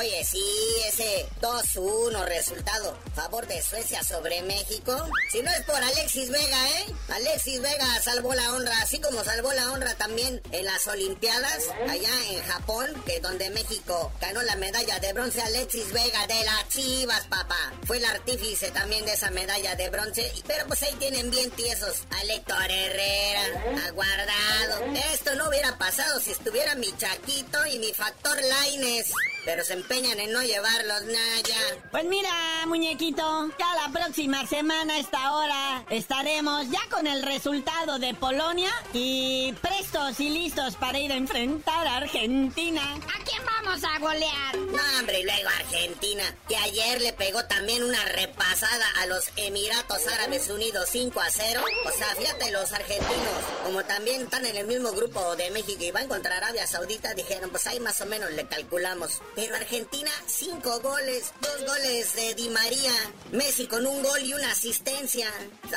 Oye, 0.00 0.24
sí, 0.24 0.42
ese 0.88 1.28
2-1 1.42 2.24
resultado 2.24 2.98
favor 3.14 3.46
de 3.46 3.60
Suecia 3.60 4.02
sobre 4.02 4.40
México. 4.40 4.96
Si 5.30 5.42
no 5.42 5.50
es 5.50 5.60
por 5.64 5.76
Alexis 5.76 6.30
Vega, 6.30 6.70
¿eh? 6.70 6.86
Alexis 7.10 7.60
Vega 7.60 8.00
salvó 8.02 8.32
la 8.32 8.50
honra, 8.54 8.80
así 8.80 8.98
como 8.98 9.22
salvó 9.22 9.52
la 9.52 9.70
honra 9.72 9.94
también 9.96 10.40
en 10.52 10.64
las 10.64 10.86
Olimpiadas, 10.86 11.68
allá 11.86 12.08
en 12.30 12.42
Japón, 12.44 13.02
que 13.04 13.20
donde 13.20 13.50
México 13.50 14.10
ganó 14.22 14.40
la 14.40 14.56
medalla 14.56 14.98
de 15.00 15.12
bronce. 15.12 15.42
Alexis 15.42 15.92
Vega 15.92 16.26
de 16.28 16.44
las 16.44 16.68
Chivas, 16.68 17.26
papá. 17.26 17.74
Fue 17.84 17.98
el 17.98 18.04
artífice 18.06 18.70
también 18.70 19.04
de 19.04 19.12
esa 19.12 19.30
medalla 19.30 19.74
de 19.74 19.90
bronce. 19.90 20.32
Pero 20.46 20.66
pues 20.66 20.82
ahí 20.82 20.94
tienen 20.98 21.30
bien 21.30 21.50
tiesos 21.50 22.04
a 22.10 22.22
Héctor 22.22 22.70
Herrera, 22.70 23.42
aguardado. 23.86 24.94
Esto 25.12 25.34
no 25.34 25.50
hubiera 25.50 25.76
pasado 25.76 26.20
si 26.20 26.30
estuviera 26.30 26.74
mi 26.76 26.90
Chaquito 26.96 27.66
y 27.66 27.78
mi 27.78 27.92
Factor 27.92 28.40
Laines. 28.40 29.12
Pero 29.44 29.64
se 29.64 29.72
empeñan 29.74 30.18
en 30.20 30.32
no 30.32 30.42
llevarlos, 30.42 31.02
Naya. 31.04 31.80
Pues 31.90 32.04
mira, 32.04 32.30
muñequito, 32.66 33.50
ya 33.58 33.74
la 33.74 33.92
próxima 33.92 34.46
semana 34.46 34.94
a 34.94 34.98
esta 34.98 35.32
hora 35.32 35.84
estaremos 35.90 36.68
ya 36.70 36.80
con 36.90 37.06
el 37.06 37.22
resultado 37.22 37.98
de 37.98 38.14
Polonia 38.14 38.70
y 38.92 39.52
prestos 39.60 40.20
y 40.20 40.28
listos 40.30 40.76
para 40.76 40.98
ir 40.98 41.12
a 41.12 41.16
enfrentar 41.16 41.86
a 41.86 41.96
Argentina. 41.98 42.82
¿A 42.82 43.24
quién 43.24 43.42
vamos 43.44 43.82
a 43.84 43.98
golear? 43.98 44.56
No, 44.56 44.98
hombre, 44.98 45.20
y 45.20 45.24
luego 45.24 45.48
Argentina, 45.48 46.36
que 46.48 46.56
ayer 46.56 47.00
le 47.00 47.12
pegó 47.12 47.44
también 47.46 47.82
una 47.82 48.04
repasada 48.04 48.86
a 49.00 49.06
los 49.06 49.30
Emiratos 49.36 50.06
Árabes 50.06 50.48
Unidos 50.48 50.88
5 50.90 51.20
a 51.20 51.30
0. 51.30 51.64
O 51.86 51.90
sea, 51.90 52.14
fíjate, 52.14 52.50
los 52.50 52.72
argentinos, 52.72 53.44
como 53.64 53.82
también 53.84 54.22
están 54.22 54.44
en 54.46 54.56
el 54.56 54.66
mismo 54.66 54.92
grupo 54.92 55.34
de 55.36 55.50
México 55.50 55.82
y 55.82 55.90
van 55.90 56.08
contra 56.08 56.36
Arabia 56.36 56.66
Saudita, 56.66 57.14
dijeron, 57.14 57.50
pues 57.50 57.66
ahí 57.66 57.80
más 57.80 58.00
o 58.00 58.06
menos 58.06 58.30
le 58.32 58.46
calculamos. 58.46 59.20
Pero 59.34 59.56
Argentina, 59.56 60.10
5 60.26 60.80
goles, 60.80 61.32
2 61.40 61.66
goles 61.66 62.14
de 62.14 62.34
Di 62.34 62.48
María, 62.48 62.92
Messi 63.32 63.66
con 63.66 63.86
un 63.86 64.02
gol 64.02 64.20
y 64.22 64.34
una 64.34 64.50
asistencia. 64.50 65.28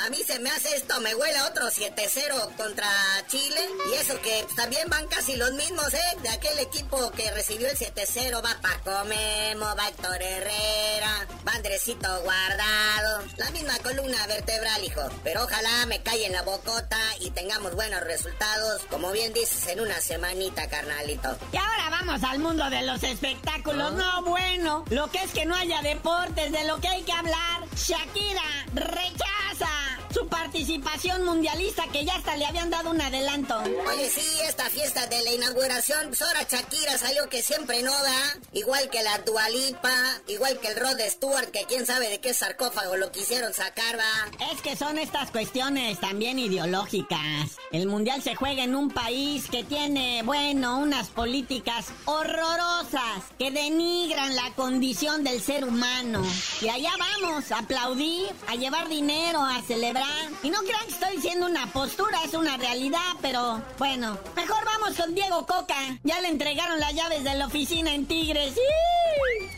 A 0.01 0.09
mí 0.09 0.17
se 0.25 0.39
me 0.39 0.49
hace 0.49 0.75
esto, 0.75 0.99
me 1.01 1.13
huele 1.15 1.37
a 1.37 1.47
otro 1.47 1.67
7-0 1.69 2.55
contra 2.55 2.89
Chile. 3.27 3.69
Y 3.91 3.93
eso 3.95 4.19
que 4.21 4.45
también 4.55 4.89
van 4.89 5.07
casi 5.07 5.35
los 5.35 5.51
mismos, 5.53 5.93
¿eh? 5.93 6.17
De 6.21 6.29
aquel 6.29 6.57
equipo 6.59 7.11
que 7.11 7.31
recibió 7.31 7.69
el 7.69 7.77
7-0, 7.77 8.43
va 8.43 8.57
Paco 8.61 9.05
Memo, 9.05 9.75
va 9.77 9.87
Héctor 9.87 10.21
Herrera, 10.21 11.27
va 11.47 11.53
Andresito 11.53 12.21
Guardado. 12.21 13.23
La 13.37 13.51
misma 13.51 13.77
columna 13.79 14.25
vertebral, 14.27 14.83
hijo. 14.83 15.01
Pero 15.23 15.43
ojalá 15.43 15.85
me 15.85 16.01
calle 16.01 16.25
en 16.25 16.33
la 16.33 16.41
bocota 16.41 16.99
y 17.19 17.29
tengamos 17.31 17.75
buenos 17.75 18.01
resultados, 18.01 18.81
como 18.89 19.11
bien 19.11 19.31
dices, 19.33 19.67
en 19.67 19.79
una 19.79 19.99
semanita, 20.01 20.67
carnalito. 20.69 21.37
Y 21.51 21.57
ahora 21.57 21.89
vamos 21.89 22.23
al 22.23 22.39
mundo 22.39 22.69
de 22.69 22.81
los 22.81 23.01
espectáculos. 23.03 23.42
No, 23.73 24.23
bueno, 24.23 24.85
lo 24.89 25.09
que 25.09 25.23
es 25.23 25.31
que 25.31 25.45
no 25.45 25.55
haya 25.55 25.81
deportes, 25.81 26.51
de 26.51 26.63
lo 26.65 26.79
que 26.79 26.87
hay 26.87 27.03
que 27.03 27.11
hablar. 27.11 27.63
Shakira 27.75 28.41
rechaza 28.73 29.99
su 30.13 30.27
participación 30.27 31.25
mundialista 31.25 31.83
que 31.91 32.05
ya 32.05 32.15
hasta 32.15 32.35
le 32.37 32.45
habían 32.45 32.69
dado 32.69 32.91
un 32.91 33.01
adelanto. 33.01 33.57
Oye, 33.87 34.09
sí, 34.09 34.21
esta 34.47 34.69
fiesta 34.69 35.07
de 35.07 35.23
la 35.23 35.31
inauguración, 35.31 36.09
pues 36.09 36.21
ahora 36.21 36.45
Shakira 36.49 36.97
salió 36.97 37.27
que 37.29 37.41
siempre 37.41 37.81
no 37.81 37.91
da, 37.91 38.37
igual 38.53 38.89
que 38.91 39.01
la 39.01 39.17
Dualipa, 39.19 39.95
igual 40.27 40.59
que 40.59 40.67
el 40.67 40.75
Rod 40.75 40.99
Stewart, 41.09 41.49
que 41.51 41.65
quién 41.67 41.85
sabe 41.85 42.09
de 42.09 42.19
qué 42.19 42.33
sarcófago 42.33 42.95
lo 42.97 43.11
quisieron 43.11 43.53
sacar, 43.53 43.97
va. 43.97 44.45
Es 44.51 44.61
que 44.61 44.75
son 44.75 44.99
estas 44.99 45.31
cuestiones 45.31 45.99
también 45.99 46.37
ideológicas. 46.37 47.57
El 47.71 47.87
mundial 47.87 48.21
se 48.21 48.35
juega 48.35 48.63
en 48.63 48.75
un 48.75 48.91
país 48.91 49.47
que 49.49 49.63
tiene, 49.63 50.21
bueno, 50.23 50.77
unas 50.77 51.09
políticas 51.09 51.87
horrorosas 52.05 53.23
que 53.39 53.49
denigran 53.49 54.35
la 54.35 54.53
condición 54.55 55.23
del 55.23 55.41
ser 55.41 55.63
humano. 55.63 56.21
Y 56.61 56.69
allá 56.69 56.91
vamos, 56.99 57.51
a 57.51 57.59
aplaudir, 57.59 58.29
a 58.47 58.55
llevar 58.55 58.89
dinero, 58.89 59.41
a 59.41 59.61
celebrar. 59.63 60.02
Y 60.43 60.49
no 60.49 60.59
crean 60.59 60.85
que 60.85 60.93
estoy 60.93 61.15
diciendo 61.15 61.45
una 61.45 61.71
postura, 61.71 62.19
es 62.25 62.33
una 62.33 62.57
realidad, 62.57 62.99
pero 63.21 63.61
bueno, 63.77 64.17
mejor 64.35 64.63
vamos 64.65 64.97
con 64.97 65.15
Diego 65.15 65.45
Coca. 65.45 65.75
Ya 66.03 66.19
le 66.21 66.29
entregaron 66.29 66.79
las 66.79 66.93
llaves 66.93 67.23
de 67.23 67.35
la 67.35 67.45
oficina 67.47 67.93
en 67.93 68.05
Tigres. 68.05 68.53
¡Sí! 68.53 68.61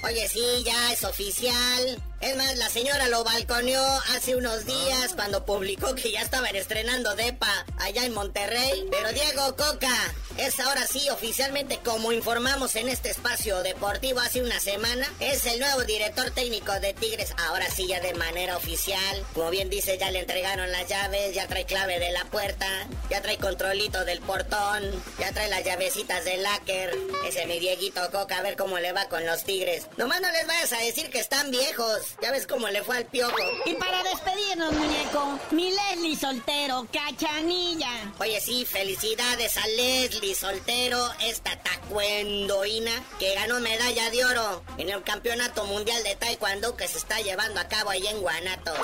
Oye, 0.03 0.29
sí, 0.29 0.63
ya 0.63 0.93
es 0.93 1.03
oficial. 1.03 2.01
Es 2.25 2.35
más, 2.37 2.57
la 2.57 2.69
señora 2.69 3.07
lo 3.07 3.23
balconeó 3.23 3.83
hace 4.15 4.35
unos 4.35 4.65
días 4.65 5.13
cuando 5.13 5.45
publicó 5.45 5.93
que 5.93 6.11
ya 6.11 6.21
estaban 6.21 6.55
estrenando 6.55 7.15
DEPA 7.15 7.65
allá 7.77 8.03
en 8.03 8.15
Monterrey. 8.15 8.87
Pero 8.89 9.13
Diego 9.13 9.55
Coca 9.55 9.95
es 10.35 10.59
ahora 10.59 10.87
sí 10.87 11.07
oficialmente, 11.11 11.79
como 11.85 12.11
informamos 12.11 12.75
en 12.77 12.89
este 12.89 13.11
espacio 13.11 13.61
deportivo 13.61 14.21
hace 14.21 14.41
una 14.41 14.59
semana, 14.59 15.07
es 15.19 15.45
el 15.45 15.59
nuevo 15.59 15.83
director 15.83 16.31
técnico 16.31 16.73
de 16.79 16.95
Tigres. 16.95 17.31
Ahora 17.37 17.69
sí, 17.69 17.85
ya 17.85 17.99
de 17.99 18.15
manera 18.15 18.57
oficial. 18.57 19.23
Como 19.35 19.51
bien 19.51 19.69
dice, 19.69 19.95
ya 19.99 20.09
le 20.09 20.21
entregaron 20.21 20.71
las 20.71 20.87
llaves, 20.87 21.35
ya 21.35 21.45
trae 21.45 21.65
clave 21.65 21.99
de 21.99 22.11
la 22.11 22.25
puerta, 22.25 22.87
ya 23.07 23.21
trae 23.21 23.37
controlito 23.37 24.03
del 24.03 24.19
portón, 24.21 24.81
ya 25.19 25.31
trae 25.31 25.47
las 25.47 25.63
llavecitas 25.63 26.25
del 26.25 26.41
láker. 26.41 26.91
Ese 27.27 27.45
mi 27.45 27.59
Dieguito 27.59 28.01
Coca, 28.11 28.39
a 28.39 28.41
ver 28.41 28.55
cómo 28.55 28.79
le 28.79 28.93
va 28.93 29.07
con 29.09 29.23
los 29.27 29.43
Tigres. 29.43 29.85
Nomás 29.97 30.21
no 30.21 30.31
les 30.31 30.47
vayas 30.47 30.73
a 30.73 30.79
decir 30.79 31.11
que 31.11 31.19
están 31.19 31.51
viejos. 31.51 32.14
Ya 32.21 32.31
ves 32.31 32.47
cómo 32.47 32.67
le 32.69 32.81
fue 32.83 32.97
al 32.97 33.05
piojo. 33.05 33.35
Y 33.65 33.73
para 33.75 34.01
despedirnos, 34.03 34.73
muñeco, 34.73 35.39
mi 35.51 35.71
Leslie 35.71 36.15
soltero, 36.15 36.87
cachanilla. 36.91 37.89
Oye, 38.19 38.39
sí, 38.39 38.65
felicidades 38.65 39.57
a 39.57 39.67
Leslie 39.67 40.33
Soltero, 40.33 41.11
esta 41.21 41.57
tacuendoína 41.61 42.91
que 43.19 43.35
ganó 43.35 43.59
medalla 43.59 44.09
de 44.09 44.25
oro 44.25 44.63
en 44.77 44.89
el 44.89 45.03
Campeonato 45.03 45.65
Mundial 45.65 46.01
de 46.03 46.15
Taekwondo 46.15 46.75
que 46.77 46.87
se 46.87 46.97
está 46.97 47.19
llevando 47.19 47.59
a 47.59 47.67
cabo 47.67 47.89
ahí 47.89 48.07
en 48.07 48.21
Guanatos. 48.21 48.79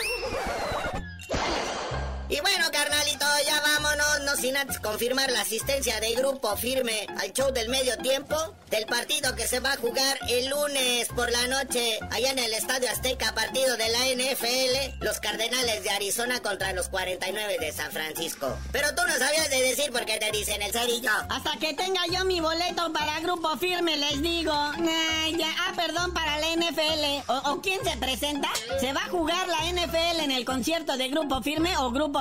Y 2.31 2.39
bueno, 2.39 2.65
carnalito, 2.71 3.25
ya 3.45 3.59
vámonos, 3.59 4.21
no 4.21 4.37
sin 4.37 4.55
antes 4.55 4.79
confirmar 4.79 5.29
la 5.31 5.41
asistencia 5.41 5.99
del 5.99 6.15
grupo 6.15 6.55
firme 6.55 7.05
al 7.19 7.33
show 7.33 7.51
del 7.51 7.67
medio 7.67 7.97
tiempo 7.97 8.37
del 8.69 8.85
partido 8.85 9.35
que 9.35 9.45
se 9.45 9.59
va 9.59 9.73
a 9.73 9.75
jugar 9.75 10.17
el 10.29 10.47
lunes 10.47 11.09
por 11.09 11.29
la 11.29 11.47
noche 11.47 11.99
allá 12.09 12.31
en 12.31 12.39
el 12.39 12.53
Estadio 12.53 12.89
Azteca, 12.89 13.33
partido 13.35 13.75
de 13.75 13.89
la 13.89 13.99
NFL, 14.15 15.03
los 15.03 15.19
Cardenales 15.19 15.83
de 15.83 15.89
Arizona 15.89 16.39
contra 16.41 16.71
los 16.71 16.87
49 16.87 17.57
de 17.59 17.73
San 17.73 17.91
Francisco. 17.91 18.57
Pero 18.71 18.95
tú 18.95 19.01
no 19.05 19.13
sabías 19.17 19.49
de 19.49 19.61
decir 19.63 19.91
por 19.91 20.05
qué 20.05 20.17
te 20.17 20.31
dicen 20.31 20.61
el 20.61 20.71
cerillo. 20.71 21.11
Hasta 21.27 21.57
que 21.59 21.73
tenga 21.73 21.99
yo 22.13 22.23
mi 22.23 22.39
boleto 22.39 22.93
para 22.93 23.19
grupo 23.19 23.57
firme, 23.57 23.97
les 23.97 24.21
digo. 24.21 24.53
Ah, 24.53 25.73
perdón, 25.75 26.13
para 26.13 26.37
la 26.37 26.47
NFL. 26.55 27.29
¿O, 27.29 27.51
¿O 27.51 27.61
quién 27.61 27.83
se 27.83 27.97
presenta? 27.97 28.49
¿Se 28.79 28.93
va 28.93 29.01
a 29.01 29.09
jugar 29.09 29.47
la 29.49 29.65
NFL 29.69 30.21
en 30.21 30.31
el 30.31 30.45
concierto 30.45 30.95
de 30.95 31.09
grupo 31.09 31.41
firme 31.41 31.75
o 31.77 31.91
grupo 31.91 32.20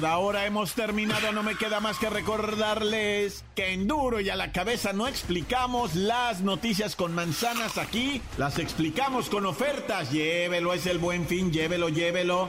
Por 0.00 0.08
ahora 0.08 0.46
hemos 0.46 0.72
terminado, 0.72 1.30
no 1.30 1.42
me 1.42 1.56
queda 1.56 1.78
más 1.78 1.98
que 1.98 2.08
recordarles 2.08 3.44
que 3.54 3.74
en 3.74 3.86
duro 3.86 4.18
y 4.18 4.30
a 4.30 4.34
la 4.34 4.50
cabeza 4.50 4.94
no 4.94 5.06
explicamos 5.06 5.94
las 5.94 6.40
noticias 6.40 6.96
con 6.96 7.14
manzanas 7.14 7.76
aquí, 7.76 8.22
las 8.38 8.58
explicamos 8.58 9.28
con 9.28 9.44
ofertas. 9.44 10.10
Llévelo, 10.10 10.72
es 10.72 10.86
el 10.86 10.96
buen 10.96 11.26
fin, 11.26 11.52
llévelo, 11.52 11.90
llévelo. 11.90 12.48